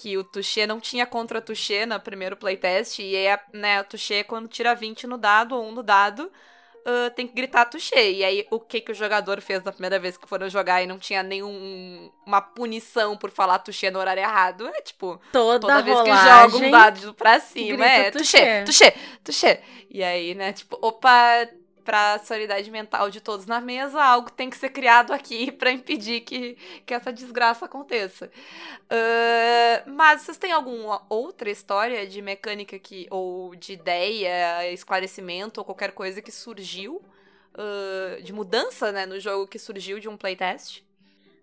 [0.00, 3.00] Que o Touché não tinha contra Touché no primeiro playtest.
[3.00, 6.30] E aí, né, o Touché, quando tira 20 no dado ou 1 no dado,
[6.84, 8.10] ah, tem que gritar touché.
[8.10, 10.86] E aí, o que que o jogador fez na primeira vez que foram jogar e
[10.86, 14.66] não tinha nenhum uma punição por falar touché no horário errado?
[14.68, 19.62] É tipo, Toda, toda vez que joga um dado pra cima, é touché, touché, touché.
[19.90, 21.48] E aí, né, tipo, opa,
[21.84, 26.20] pra solidariedade mental de todos na mesa, algo tem que ser criado aqui pra impedir
[26.20, 26.56] que,
[26.86, 28.30] que essa desgraça aconteça.
[28.88, 35.64] Ah, mas vocês têm alguma outra história de mecânica que, ou de ideia, esclarecimento, ou
[35.64, 37.02] qualquer coisa que surgiu?
[37.54, 40.82] ah, de mudança, né, no jogo que surgiu de um playtest?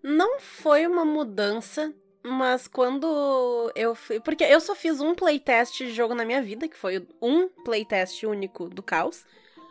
[0.02, 4.20] Não foi uma mudança, mas quando eu fui.
[4.20, 8.22] Porque eu só fiz um playtest de jogo na minha vida, que foi um playtest
[8.24, 9.24] único do Caos.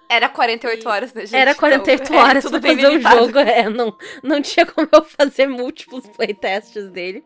[0.10, 1.36] Era 48 E horas, né, gente?
[1.36, 3.26] Era 48 Então, é, horas tudo pra fazer o limitado.
[3.26, 3.40] jogo.
[3.40, 7.24] É, não, não tinha como eu fazer múltiplos playtests dele.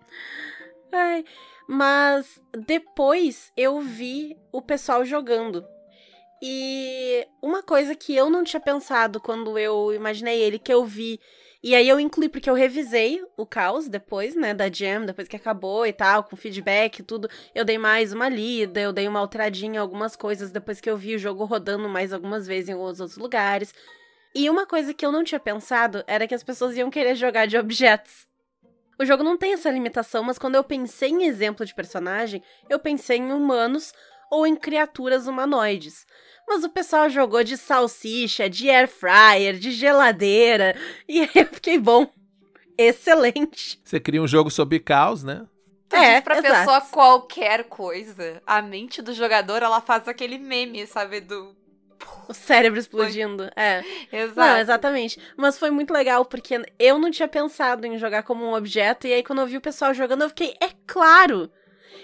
[0.91, 1.23] Ai,
[1.67, 5.63] mas depois eu vi o pessoal jogando.
[6.41, 11.19] E uma coisa que eu não tinha pensado quando eu imaginei ele, que eu vi.
[11.63, 15.35] E aí eu incluí, porque eu revisei o caos depois, né, da Jam, depois que
[15.35, 17.29] acabou e tal, com feedback e tudo.
[17.53, 20.97] Eu dei mais uma lida, eu dei uma alteradinha em algumas coisas depois que eu
[20.97, 23.75] vi o jogo rodando mais algumas vezes em alguns outros lugares.
[24.33, 27.45] E uma coisa que eu não tinha pensado era que as pessoas iam querer jogar
[27.45, 28.27] de objetos.
[28.99, 32.79] O jogo não tem essa limitação, mas quando eu pensei em exemplo de personagem, eu
[32.79, 33.93] pensei em humanos
[34.31, 36.07] ou em criaturas humanoides.
[36.53, 40.75] Mas o pessoal jogou de salsicha, de air fryer, de geladeira,
[41.07, 42.05] e aí eu fiquei bom.
[42.77, 43.79] Excelente.
[43.81, 45.45] Você cria um jogo sobre caos, né?
[45.87, 46.53] Tu É, diz pra exato.
[46.53, 48.41] pessoa qualquer coisa.
[48.45, 51.21] A mente do jogador, ela faz aquele meme, sabe?
[51.21, 51.55] Do.
[52.27, 53.49] O cérebro explodindo.
[53.55, 53.81] É.
[54.11, 54.37] Exato.
[54.39, 55.17] Não, exatamente.
[55.37, 59.13] Mas foi muito legal, porque eu não tinha pensado em jogar como um objeto, e
[59.13, 61.49] aí quando eu vi o pessoal jogando, eu fiquei, é claro!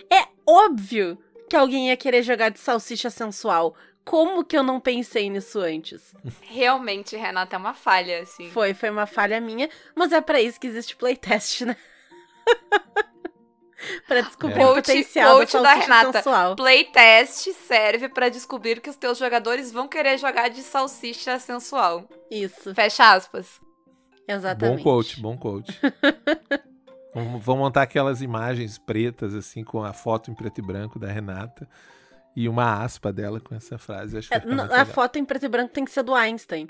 [0.10, 1.18] É óbvio
[1.50, 3.76] que alguém ia querer jogar de salsicha sensual.
[4.08, 6.16] Como que eu não pensei nisso antes?
[6.42, 8.50] Realmente, Renata, é uma falha, assim.
[8.52, 11.76] Foi, foi uma falha minha, mas é pra isso que existe playtest, né?
[14.08, 14.66] pra descobrir É.
[14.66, 16.12] o potencial da quote da salsicha Renata.
[16.20, 16.56] sensual.
[16.56, 22.08] Playtest serve pra descobrir que os teus jogadores vão querer jogar de salsicha sensual.
[22.32, 23.60] Isso, Fecha aspas.
[24.28, 24.78] exatamente.
[24.78, 25.78] Bom quote, bom quote.
[27.14, 31.08] Vamos vamos montar aquelas imagens pretas, assim, com a foto em preto e branco da
[31.08, 31.68] Renata
[32.40, 34.16] e uma aspa dela com essa frase.
[34.20, 34.86] Acho que É, a legal.
[34.86, 36.68] foto em preto e branco tem que ser do Einstein.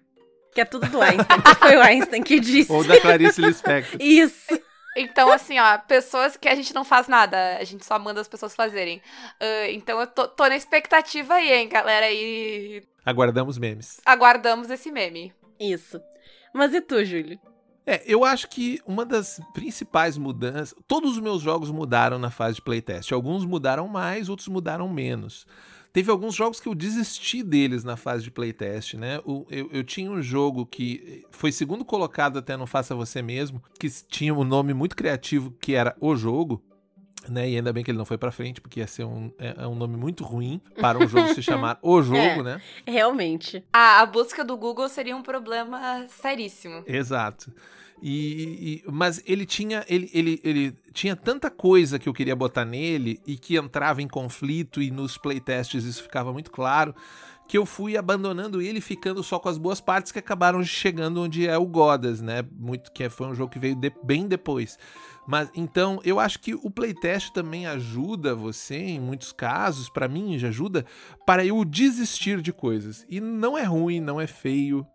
[0.53, 1.41] Que é tudo do Einstein.
[1.59, 2.72] foi o Einstein que disse.
[2.72, 3.99] Ou da Clarice Lispector.
[4.01, 4.59] Isso.
[4.95, 8.28] Então, assim, ó, pessoas que a gente não faz nada, a gente só manda as
[8.30, 9.01] pessoas fazerem.
[9.41, 13.99] Ah, então eu tô, tô na expectativa aí, hein, galera, e Aguardamos memes.
[14.05, 15.34] aguardamos esse meme.
[15.59, 16.01] Isso.
[16.53, 17.38] Mas e tu, Júlio?
[17.89, 20.75] É, eu acho que uma das principais mudanças.
[20.85, 23.13] Todos os meus jogos mudaram na fase de playtest.
[23.13, 25.47] Alguns mudaram mais, outros mudaram menos.
[25.93, 29.19] Teve alguns jogos que eu desisti deles na fase de playtest, né?
[29.25, 33.63] O- eu, eu tinha um jogo que foi segundo colocado até no Faça Você Mesmo,
[33.79, 36.61] que tinha um nome muito criativo que era O Jogo.
[37.30, 39.55] Né, e ainda bem que ele não foi pra frente, porque ia ser um, é,
[39.63, 42.43] é um nome muito ruim para um jogo se chamar O Jogo, É.
[42.43, 42.61] né?
[42.86, 43.63] Realmente.
[43.73, 46.84] A, a busca do Google seria um problema seríssimo.
[46.88, 47.51] Exato.
[48.01, 52.63] E, e- mas ele tinha ele, ele, ele tinha tanta coisa que eu queria botar
[52.63, 56.93] nele e que entrava em conflito e nos playtests isso ficava muito claro
[57.47, 61.23] que eu fui abandonando ele e ficando só com as boas partes que acabaram chegando
[61.23, 62.43] onde é o Godas, né?
[62.51, 64.78] Muito que foi um jogo que veio de- bem depois.
[65.28, 70.39] Mas então eu acho que o playtest também ajuda você em muitos casos, pra mim
[70.39, 70.86] já ajuda
[71.25, 73.05] para eu desistir de coisas.
[73.09, 74.88] E não é ruim, não é feio,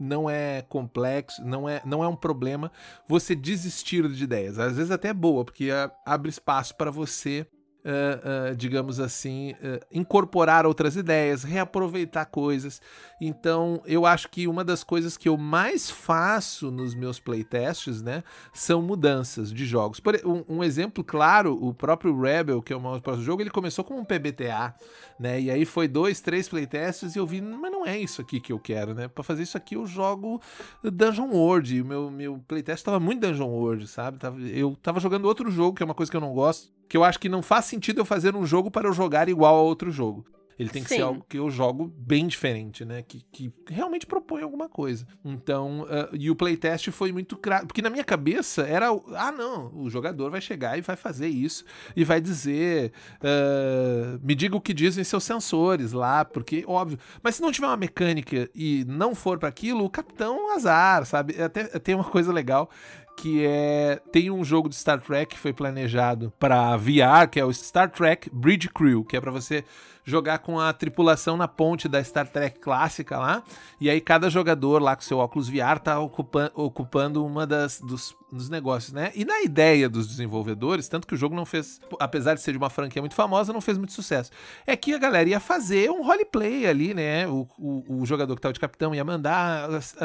[0.00, 2.72] não é complexo, não é, não é um problema
[3.06, 4.58] você desistir de ideias.
[4.58, 5.68] Às vezes até é boa, porque
[6.06, 7.46] abre espaço para você,
[7.84, 12.80] ah, ah, digamos assim, ah, incorporar outras ideias, reaproveitar coisas.
[13.20, 18.24] Então, eu acho que uma das coisas que eu mais faço nos meus playtests, né,
[18.54, 20.00] são mudanças de jogos.
[20.00, 23.50] Por, um, um exemplo claro, o próprio Rebel, que é o meu próximo jogo, ele
[23.50, 24.74] começou como um PBTA,
[25.18, 25.40] né?
[25.40, 28.52] E aí foi dois, três playtests e eu vi, mas não é isso aqui que
[28.52, 29.08] eu quero, né?
[29.08, 30.40] Para fazer isso aqui eu jogo
[30.82, 31.82] Dungeon World.
[31.82, 34.18] O meu, meu playtest tava muito Dungeon World, sabe?
[34.54, 37.04] Eu tava jogando outro jogo, que é uma coisa que eu não gosto, que eu
[37.04, 39.90] acho que não faz sentido eu fazer um jogo para eu jogar igual a outro
[39.90, 40.24] jogo.
[40.58, 40.96] Ele tem que Sim.
[40.96, 43.02] ser algo que eu jogo bem diferente, né?
[43.02, 45.06] Que, que realmente propõe alguma coisa.
[45.24, 47.66] Então, ah, e o playtest foi muito cra...
[47.66, 48.88] Porque na minha cabeça era.
[49.16, 51.64] Ah, não, o jogador vai chegar e vai fazer isso
[51.96, 52.92] e vai dizer.
[53.20, 56.98] ah, me diga o que dizem seus sensores lá, porque, óbvio.
[57.22, 61.40] Mas se não tiver uma mecânica e não for para aquilo, o capitão azar, sabe?
[61.42, 62.70] Até tem uma coisa legal
[63.16, 67.44] que é tem um jogo de Star Trek que foi planejado para VR, que é
[67.44, 69.64] o Star Trek Bridge Crew, que é para você
[70.04, 73.42] jogar com a tripulação na ponte da Star Trek clássica lá,
[73.80, 78.14] e aí cada jogador lá com seu óculos VR tá ocupa ocupando uma das dos,
[78.30, 79.12] dos negócios, né?
[79.14, 82.58] E na ideia dos desenvolvedores, tanto que o jogo não fez, apesar de ser de
[82.58, 84.30] uma franquia muito famosa, não fez muito sucesso.
[84.66, 87.26] É que a galera ia fazer um roleplay ali, né?
[87.26, 89.96] O, o, o jogador que tava de capitão ia mandar as,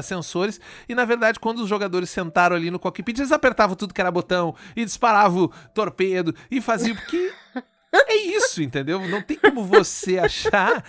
[0.88, 4.12] e na verdade, quando os jogadores sentaram ali no cockpit, eles apertavam tudo que era
[4.12, 7.32] botão e disparavam torpedo e faziam porque
[7.94, 9.00] é isso, entendeu?
[9.08, 10.84] Não tem como você achar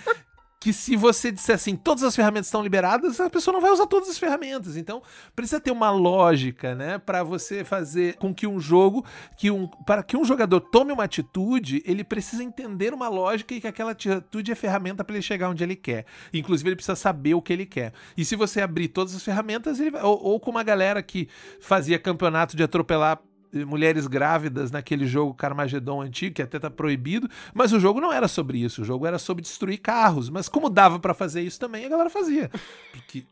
[0.61, 3.86] que se você disser assim, todas as ferramentas estão liberadas, a pessoa não vai usar
[3.86, 4.76] todas as ferramentas.
[4.76, 5.03] Então,
[5.34, 9.03] precisa ter uma lógica, né, para você fazer com que um jogo,
[9.38, 13.61] que um, para que um jogador tome uma atitude, ele precisa entender uma lógica e
[13.61, 16.05] que aquela atitude é ferramenta para ele chegar onde ele quer.
[16.32, 17.94] Inclusive, ele precisa saber o que ele quer.
[18.14, 21.26] E se você abrir todas as ferramentas, ele vai, ou, ou como a galera que
[21.59, 23.18] fazia campeonato de atropelar
[23.53, 28.28] mulheres grávidas naquele jogo Carmageddon antigo, que até tá proibido, mas o jogo não era
[28.28, 31.84] sobre isso, o jogo era sobre destruir carros, mas como dava pra fazer isso também,
[31.84, 32.51] a galera fazia.
[32.92, 33.24] Porque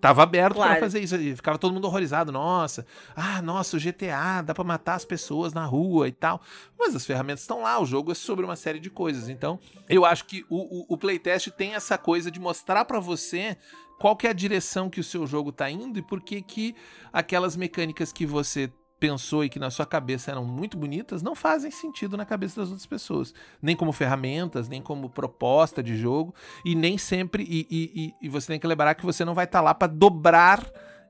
[0.00, 0.80] tava aberto pra Claro.
[0.80, 2.86] fazer isso, e ficava todo mundo horrorizado, nossa,
[3.16, 6.40] ah, nossa, o GTA, dá pra matar as pessoas na rua e tal.
[6.78, 9.28] Mas as ferramentas estão lá, o jogo é sobre uma série de coisas.
[9.28, 13.56] Então, eu acho que o, o, o playtest tem essa coisa de mostrar pra você
[13.98, 16.74] qual que é a direção que o seu jogo tá indo e por que que
[17.12, 21.70] aquelas mecânicas que você pensou e que na sua cabeça eram muito bonitas não fazem
[21.70, 23.34] sentido na cabeça das outras pessoas.
[23.60, 26.34] Nem como ferramentas, nem como proposta de jogo,
[26.64, 27.42] e nem sempre.
[27.44, 30.64] E, e, e- você tem que lembrar que você não vai estar lá para dobrar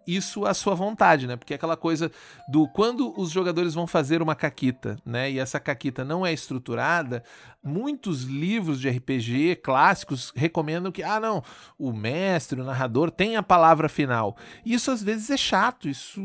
[0.07, 1.35] isso à sua vontade, né?
[1.37, 2.13] Porque é aquela coisa
[2.49, 5.29] do quando os jogadores vão fazer uma caquita, né?
[5.31, 7.25] E essa caquita não é estruturada,
[7.63, 11.43] muitos livros de RPG clássicos recomendam que, ah, não,
[11.77, 14.37] o mestre, o narrador tem a palavra final.
[14.65, 16.21] Isso às vezes é chato, isso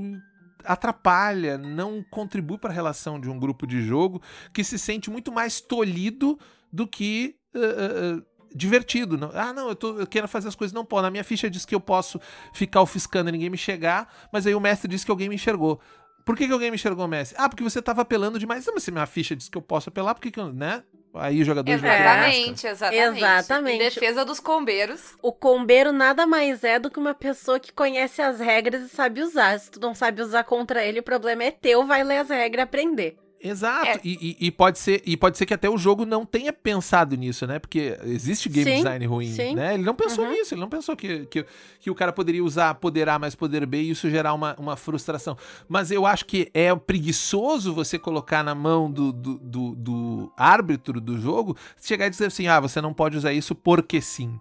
[0.66, 4.22] atrapalha, não contribui para a relação de um grupo de jogo
[4.54, 6.40] que se sente muito mais tolhido
[6.72, 9.32] do que ah, ah, divertido.
[9.34, 10.74] Ah, não, eu, tô, eu quero fazer as coisas.
[10.74, 12.20] Não, pô, na minha ficha diz que eu posso
[12.54, 15.80] ficar ofuscando e ninguém me chegar, mas aí o mestre disse que alguém me enxergou.
[16.26, 17.36] Por que, que alguém me enxergou, mestre?
[17.40, 18.68] Ah, porque você tava apelando demais.
[18.68, 20.54] Ah, mas se minha ficha diz que eu posso apelar, por que, que eu.
[20.54, 20.84] né?
[21.14, 22.30] Aí o jogador vai criar casca.
[22.30, 23.18] Exatamente, exatamente.
[23.18, 23.76] Exatamente.
[23.76, 25.18] Em defesa dos combeiros.
[25.22, 29.22] O combeiro nada mais é do que uma pessoa que conhece as regras e sabe
[29.22, 29.60] usar.
[29.60, 32.64] Se tu não sabe usar contra ele, o problema é teu, vai ler as regras
[32.64, 33.18] e aprender.
[33.44, 33.88] Exato.
[33.88, 34.00] É.
[34.04, 37.16] E, e- e pode ser, e pode ser que até o jogo não tenha pensado
[37.16, 37.58] nisso, né?
[37.60, 39.56] Porque existe game Sim, design ruim, sim.
[39.56, 39.74] né?
[39.74, 40.32] Ele não pensou Uhum.
[40.32, 41.46] nisso, ele não pensou que, que,
[41.80, 44.76] que o cara poderia usar poder A mais poder B e isso gerar uma, uma
[44.76, 45.36] frustração.
[45.68, 51.02] Mas eu acho que é preguiçoso você colocar na mão do, do, do, do árbitro
[51.02, 54.40] do jogo chegar e dizer assim: ah, você não pode usar isso porque sim.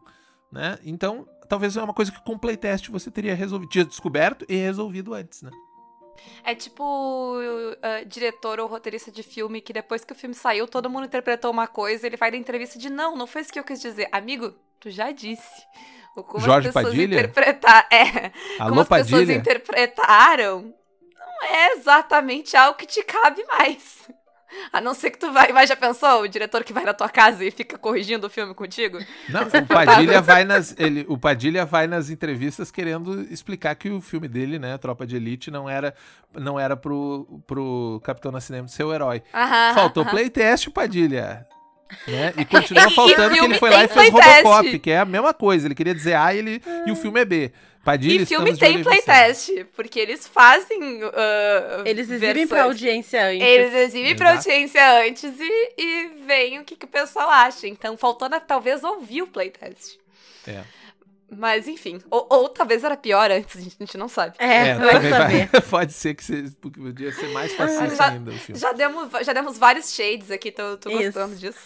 [0.52, 0.78] Né?
[0.84, 5.14] Então, talvez é uma coisa que com playtest você teria resolvido, tinha descoberto e resolvido
[5.14, 5.50] antes, né?
[6.44, 10.90] É tipo uh, diretor ou roteirista de filme que depois que o filme saiu, todo
[10.90, 13.64] mundo interpretou uma coisa, ele vai dar entrevista de não, não foi isso que eu
[13.64, 14.08] quis dizer.
[14.10, 15.64] Amigo, tu já disse.
[16.16, 17.14] O como Jorge as pessoas Padilha?
[17.14, 19.34] interpretar, é, como Alô, as pessoas Padilha?
[19.34, 20.74] interpretaram,
[21.14, 24.10] não é exatamente algo que te cabe mais.
[24.72, 27.08] A não ser que tu vai, mas já pensou o diretor que vai na tua
[27.08, 28.98] casa e fica corrigindo o filme contigo?
[29.28, 34.00] Não, o Padilha vai nas ele, o Padilha vai nas entrevistas querendo explicar que o
[34.00, 35.94] filme dele, né, Tropa de Elite, não era
[36.34, 39.22] não era pro, pro Capitão Nascimento ser o herói.
[39.34, 40.10] Aham, Faltou aham.
[40.12, 41.46] playtest, Padilha.
[42.06, 42.32] Né?
[42.36, 44.44] E continua E- e faltando que filme ele foi lá e tem fez playtest.
[44.44, 45.66] Robocop, que é a mesma coisa.
[45.66, 47.52] Ele queria dizer A e, ele, e o filme é B.
[47.84, 51.02] Padilha, E filme tem playtest, porque eles fazem.
[51.02, 51.10] uh,
[51.86, 52.48] Eles exibem versões.
[52.50, 53.40] pra audiência antes.
[53.46, 54.48] Eles exibem pra Exato.
[54.50, 57.66] audiência antes e, e veem o que, que o pessoal acha.
[57.66, 59.98] Então, faltando talvez ouvir o playtest.
[60.46, 60.62] É.
[61.32, 62.00] Mas, enfim.
[62.10, 64.34] Ou, ou talvez era pior antes, a gente, a gente não sabe.
[64.38, 65.46] É, É, vai saber.
[65.46, 68.60] vai- pode ser que você, porque podia ser mais fácil Já- ainda o filme.
[68.60, 71.02] Já demos, já demos vários shades aqui, tô, tô Isso.
[71.04, 71.60] gostando disso.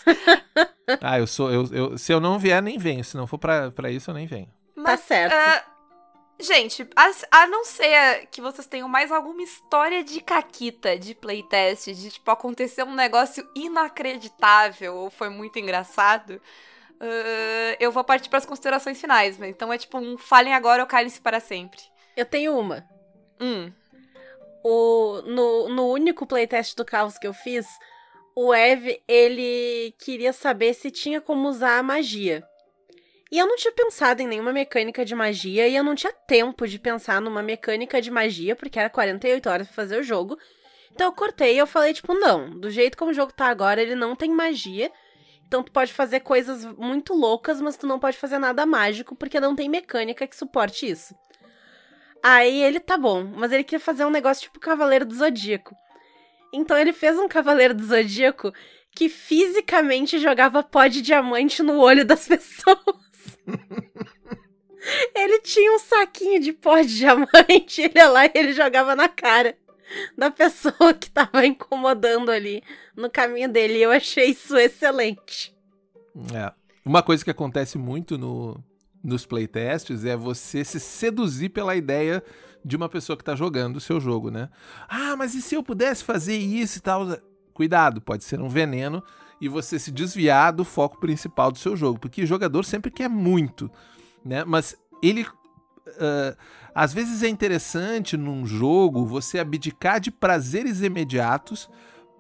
[1.01, 1.51] Ah, eu sou.
[1.51, 3.03] Eu, eu- se eu não vier, nem venho.
[3.03, 4.49] Se não for pra, pra isso, eu nem venho.
[4.85, 5.33] Tá certo.
[5.33, 5.65] ah,
[6.41, 11.87] gente, a, a não ser que vocês tenham mais alguma história de caquita, de playtest,
[11.87, 16.41] de tipo, acontecer um negócio inacreditável ou foi muito engraçado,
[17.01, 19.39] ah, eu vou partir pras considerações finais.
[19.39, 21.81] mas Então é tipo um falem agora ou calem-se para sempre.
[22.17, 22.89] Eu tenho uma.
[23.41, 23.73] Hum.
[24.63, 27.67] O, no, no único playtest do Caos que eu fiz,
[28.35, 32.43] o Ev, ele queria saber se tinha como usar a magia.
[33.35, 36.69] E eu não tinha pensado em nenhuma mecânica de magia e eu não tinha tempo
[36.69, 40.39] de pensar numa mecânica de magia, porque era 48 horas pra fazer o jogo.
[40.93, 43.83] Então eu cortei e eu falei, tipo, não, do jeito como o jogo tá agora,
[43.83, 44.89] ele não tem magia.
[45.49, 49.41] Então tu pode fazer coisas muito loucas, mas tu não pode fazer nada mágico, porque
[49.41, 51.13] não tem mecânica que suporte isso.
[52.23, 55.75] Aí ele tá bom, mas ele queria fazer um negócio tipo Cavaleiro do Zodíaco.
[56.53, 58.53] Então ele fez um Cavaleiro do Zodíaco
[58.95, 63.04] que fisicamente jogava pó de diamante no olho das pessoas.
[65.15, 69.09] ele tinha um saquinho de pó de diamante, ele ia lá e ele jogava na
[69.09, 69.57] cara
[70.17, 72.63] da pessoa que tava incomodando ali
[72.97, 73.79] no caminho dele.
[73.79, 75.55] E eu achei isso excelente.
[76.35, 76.53] É.
[76.85, 78.63] Uma coisa que acontece muito no,
[79.03, 82.23] nos playtests é você se seduzir pela ideia
[82.65, 84.49] de uma pessoa que tá jogando o seu jogo, né?
[84.89, 87.07] Ah, mas e se eu pudesse fazer isso e tal?
[87.53, 89.03] Cuidado, pode ser um veneno
[89.45, 93.11] e você se desviar do foco principal do seu jogo, porque o jogador sempre quer
[93.11, 93.71] muito,
[94.25, 94.43] né?
[94.43, 96.37] Mas ele uh,
[96.75, 101.69] às vezes é interessante num jogo você abdicar de prazeres imediatos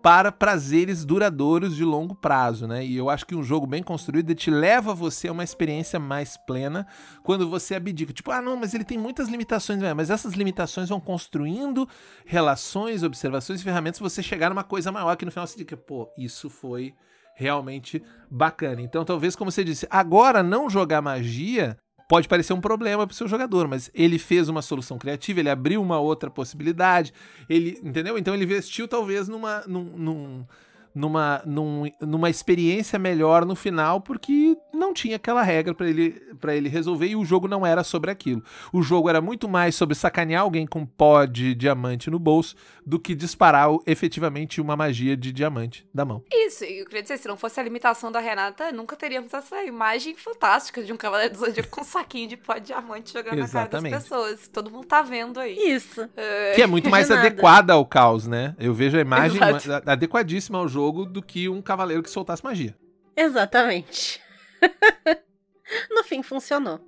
[0.03, 2.85] para prazeres duradouros de longo prazo, né?
[2.85, 6.37] E eu acho que um jogo bem construído te leva você a uma experiência mais
[6.37, 6.87] plena
[7.22, 8.12] quando você abdica.
[8.12, 9.95] Tipo, ah, não, mas ele tem muitas limitações, né?
[9.95, 11.89] mas essas limitações vão construindo
[12.27, 16.12] relações, observações e ferramentas você chegar numa coisa maior que no final você diga, pô,
[16.18, 16.95] isso foi
[17.35, 18.80] realmente bacana.
[18.80, 21.76] Então, talvez, como você disse, agora não jogar magia
[22.09, 25.51] pode parecer um problema para o seu jogador, mas ele fez uma solução criativa, ele
[25.51, 27.12] abriu uma outra possibilidade,
[27.49, 28.18] ele, entendeu?
[28.18, 30.47] Então ele investiu talvez numa, num, num
[30.95, 36.55] numa, num, numa experiência melhor no final, porque não tinha aquela regra para ele, pra
[36.55, 38.42] ele resolver e o jogo não era sobre aquilo.
[38.72, 42.55] O jogo era muito mais sobre sacanear alguém com pó de diamante no bolso
[42.86, 46.22] do que disparar efetivamente uma magia de diamante da mão.
[46.32, 49.64] Isso, e eu queria dizer, se não fosse a limitação da Renata, nunca teríamos essa
[49.64, 53.38] imagem fantástica de um cavaleiro do Zodíaco com um saquinho de pó de diamante jogando
[53.38, 53.72] Exatamente.
[53.72, 54.49] na cara das pessoas.
[54.49, 55.57] Todo mundo tá vendo aí.
[55.57, 56.03] Isso.
[56.03, 56.55] Uh...
[56.55, 58.55] Que é muito mais adequada ao caos, né?
[58.59, 59.90] Eu vejo a imagem Exato.
[59.90, 62.76] adequadíssima ao jogo jogo do que um cavaleiro que soltasse magia.
[63.16, 64.20] Exatamente.
[65.91, 66.78] no fim, funcionou.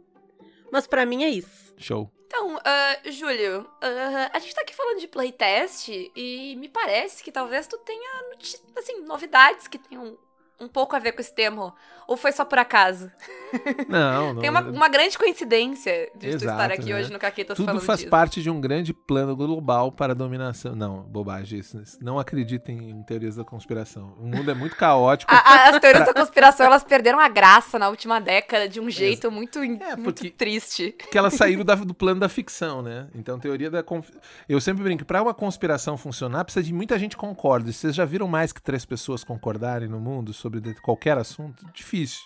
[0.70, 1.74] Mas para mim é isso.
[1.78, 2.12] Show.
[2.26, 7.32] Então, uh, Júlio, uh, a gente tá aqui falando de playtest e me parece que
[7.32, 8.24] talvez tu tenha,
[8.76, 10.18] assim, novidades que tenham
[10.60, 11.72] um pouco a ver com esse termo?
[12.06, 13.10] Ou foi só por acaso?
[13.88, 14.40] Não, não.
[14.40, 17.00] Tem uma, uma grande coincidência de Exato, estar aqui né?
[17.00, 18.10] hoje no Caquetas Tudo falando faz disso.
[18.10, 20.74] parte de um grande plano global para a dominação.
[20.74, 21.60] Não, bobagem.
[21.60, 24.14] Isso, não acreditem em teorias da conspiração.
[24.20, 25.32] O mundo é muito caótico.
[25.32, 28.90] a, a, as teorias da conspiração, elas perderam a graça na última década de um
[28.90, 30.92] jeito muito, é, muito triste.
[30.92, 33.08] Que elas saíram da, do plano da ficção, né?
[33.14, 33.84] Então, teoria da...
[34.48, 37.72] Eu sempre brinco, para uma conspiração funcionar, precisa de muita gente concorde.
[37.72, 40.45] Vocês já viram mais que três pessoas concordarem no mundo sobre
[40.82, 41.64] qualquer assunto?
[41.72, 42.22] Difícil.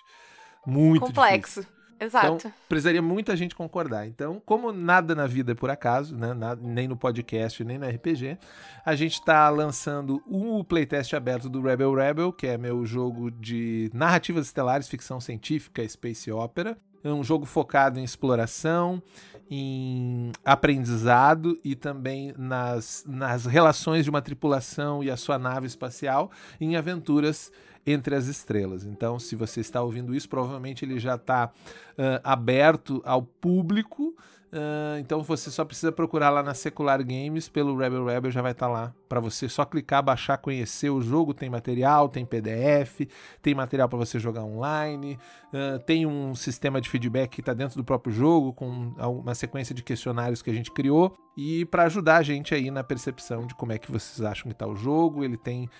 [0.66, 1.60] Muito Complexo.
[1.60, 1.80] Difícil.
[2.00, 2.36] Exato.
[2.36, 4.06] Então, precisaria muita gente concordar.
[4.06, 6.32] Então, como nada na vida é por acaso, né?
[6.32, 8.38] Nada, nem no podcast, nem no RPG,
[8.86, 13.90] a gente está lançando o playtest aberto do Rebel Rebel, que é meu jogo de
[13.92, 16.78] narrativas estelares, ficção científica, space opera.
[17.04, 19.02] É um jogo focado em exploração,
[19.50, 26.30] em aprendizado e também nas, nas relações de uma tripulação e a sua nave espacial,
[26.58, 27.50] em aventuras
[27.90, 28.84] entre as estrelas.
[28.84, 34.14] Então, se você está ouvindo isso, provavelmente ele já está uh, aberto ao público.
[34.52, 38.50] Uh, então você só precisa procurar lá na Secular Games pelo Rebel Rebel, já vai
[38.50, 41.32] estar tá lá para você só clicar, baixar, conhecer o jogo.
[41.32, 43.06] Tem material, tem PDF,
[43.40, 45.16] tem material para você jogar online,
[45.54, 49.72] uh, tem um sistema de feedback que está dentro do próprio jogo, com uma sequência
[49.72, 53.54] de questionários que a gente criou e para ajudar a gente aí na percepção de
[53.54, 55.24] como é que vocês acham que está o jogo.
[55.24, 55.70] Ele tem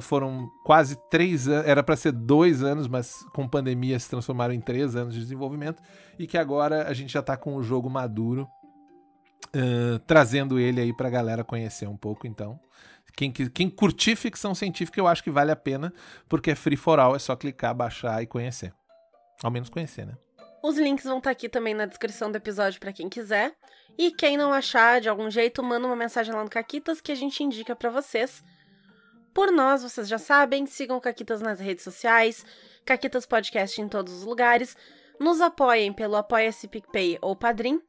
[0.00, 4.60] foram quase três anos, era para ser dois anos, mas com pandemia se transformaram em
[4.60, 5.82] três anos de desenvolvimento
[6.18, 8.46] e que agora a gente já está com o jogo maduro,
[9.56, 12.26] uh, trazendo ele aí para a galera conhecer um pouco.
[12.26, 12.60] Então,
[13.16, 15.92] quem, quem curtir ficção científica, eu acho que vale a pena,
[16.28, 18.74] porque é free for all, é só clicar, baixar e conhecer.
[19.42, 20.14] Ao menos conhecer, né?
[20.62, 23.54] Os links vão estar tá aqui também na descrição do episódio para quem quiser.
[23.96, 27.14] E quem não achar de algum jeito, manda uma mensagem lá no Caquitas que a
[27.14, 28.44] gente indica para vocês.
[29.32, 32.44] Por nós, vocês já sabem, sigam Caquitas nas redes sociais,
[32.84, 34.76] Caquitas Podcast em todos os lugares,
[35.20, 37.80] nos apoiem pelo Apoia-se PicPay ou Padrim,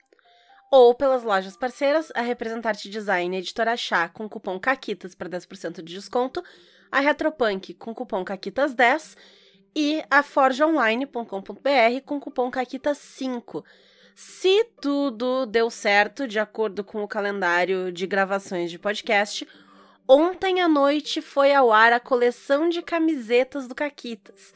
[0.72, 5.94] ou pelas lojas parceiras, a Representarte Design Editora Chá com cupom CAQUITAS para 10% de
[5.94, 6.44] desconto,
[6.92, 9.18] a Retropunk com cupom CAQUITAS10
[9.76, 11.26] e a forgeonline.com.br
[12.06, 13.64] com cupom CAQUITAS5.
[14.16, 19.48] Se tudo deu certo, de acordo com o calendário de gravações de podcast,
[20.08, 24.54] ontem à noite foi ao ar a coleção de camisetas do Caquitas.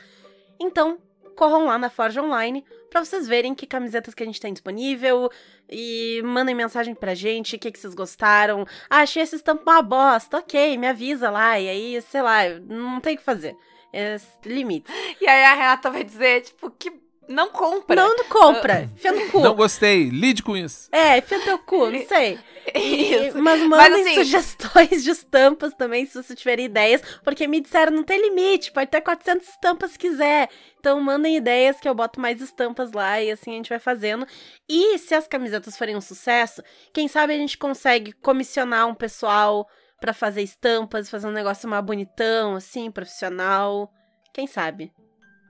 [0.59, 0.97] Então,
[1.35, 5.29] corram lá na Forja Online para vocês verem que camisetas que a gente tem disponível
[5.69, 8.65] e mandem mensagem pra gente, o que, que vocês gostaram.
[8.89, 13.01] Ah, achei essa estampa uma bosta, ok, me avisa lá, e aí, sei lá, não
[13.01, 13.55] tem o que fazer.
[13.91, 14.91] É limite.
[15.19, 17.95] E aí a Renata vai dizer, tipo, que não compra.
[17.95, 19.39] Não, não compra, enfia no cu.
[19.39, 20.89] Não gostei, lide com isso.
[20.91, 22.39] É, enfia teu cu, não sei.
[22.73, 23.37] E- Isso.
[23.41, 28.01] mas mandem assim- sugestões de estampas também, se você tiverem ideias, porque me disseram não
[28.03, 30.49] tem limite, pode ter 400 estampas se quiser.
[30.79, 34.25] Então mandem ideias que eu boto mais estampas lá e assim a gente vai fazendo.
[34.67, 39.67] E se as camisetas forem um sucesso, quem sabe a gente consegue comissionar um pessoal
[40.01, 43.91] pra fazer estampas, fazer um negócio mais bonitão, assim, profissional.
[44.33, 44.91] Quem sabe?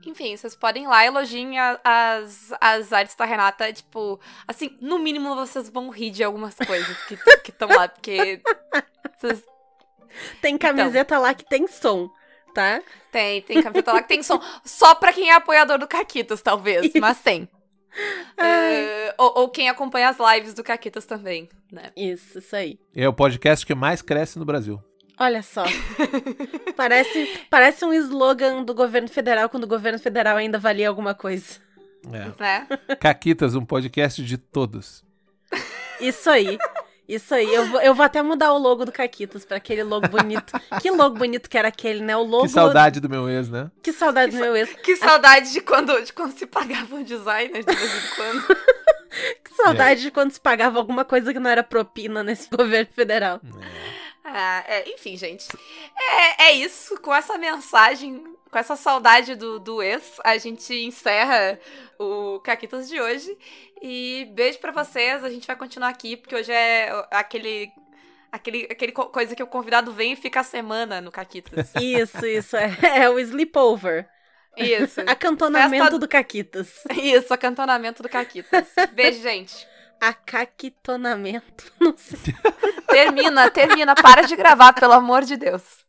[0.06, 5.00] Enfim, vocês podem ir lá elogiem a- as, as artes da Renata, tipo, assim, no
[5.00, 7.18] mínimo vocês vão rir de algumas coisas que
[7.50, 8.42] estão lá, porque
[9.18, 9.44] vocês
[10.42, 12.10] Tem camiseta lá que tem som,
[12.54, 12.82] tá?
[13.12, 14.40] Tem, tem camiseta lá que tem som.
[14.64, 17.00] Só pra quem é apoiador do Caquitas, talvez, Isso.
[17.00, 17.50] mas tem.
[18.38, 21.92] É, ou, ou quem acompanha as lives do Caquitas também, né?
[21.96, 22.78] Isso, isso aí.
[22.94, 24.82] É o podcast que mais cresce no Brasil.
[25.18, 25.64] Olha só.
[26.76, 31.60] parece, parece um slogan do governo federal quando o governo federal ainda valia alguma coisa.
[32.12, 32.32] É.
[32.40, 32.68] né?
[33.00, 35.04] Caquitas, um podcast de todos.
[36.00, 36.58] Isso aí.
[37.08, 37.54] Isso aí.
[37.54, 40.54] Eu vou, eu vou até mudar o logo do Caquitas pra aquele logo bonito.
[40.82, 42.18] Que logo bonito que era aquele, né?
[42.18, 42.44] O logo.
[42.44, 43.70] Que saudade do meu ex, né?
[43.82, 44.74] Que saudade do meu ex.
[44.74, 48.58] Que saudade de quando, de quando se pagava um designer de vez em quando.
[49.46, 53.40] Que saudade de quando se pagava alguma coisa que não era propina nesse governo federal.
[54.28, 55.48] Ah, é, enfim, gente.
[55.98, 57.00] É, é isso.
[57.00, 61.60] Com essa mensagem, com essa saudade do, do ex, a gente encerra
[62.00, 63.38] o Caquitas de hoje.
[63.82, 65.24] E beijo pra vocês.
[65.24, 67.72] A gente vai continuar aqui, porque hoje é aquele.
[68.32, 71.72] Aquele, aquele co- coisa que o convidado vem e fica a semana no Caquitas.
[71.80, 72.58] Isso, isso.
[72.58, 74.10] É, é o sleepover.
[74.58, 75.00] Isso.
[75.08, 76.84] Acantonamento Festa- do Caquitas.
[77.02, 78.68] Isso, acantonamento do Caquitas.
[78.92, 79.66] Beijo, gente.
[80.00, 81.72] Acaquitonamento.
[81.80, 82.34] Não sei.
[82.88, 83.96] Termina, termina.
[83.96, 85.85] Para de gravar, pelo amor de Deus.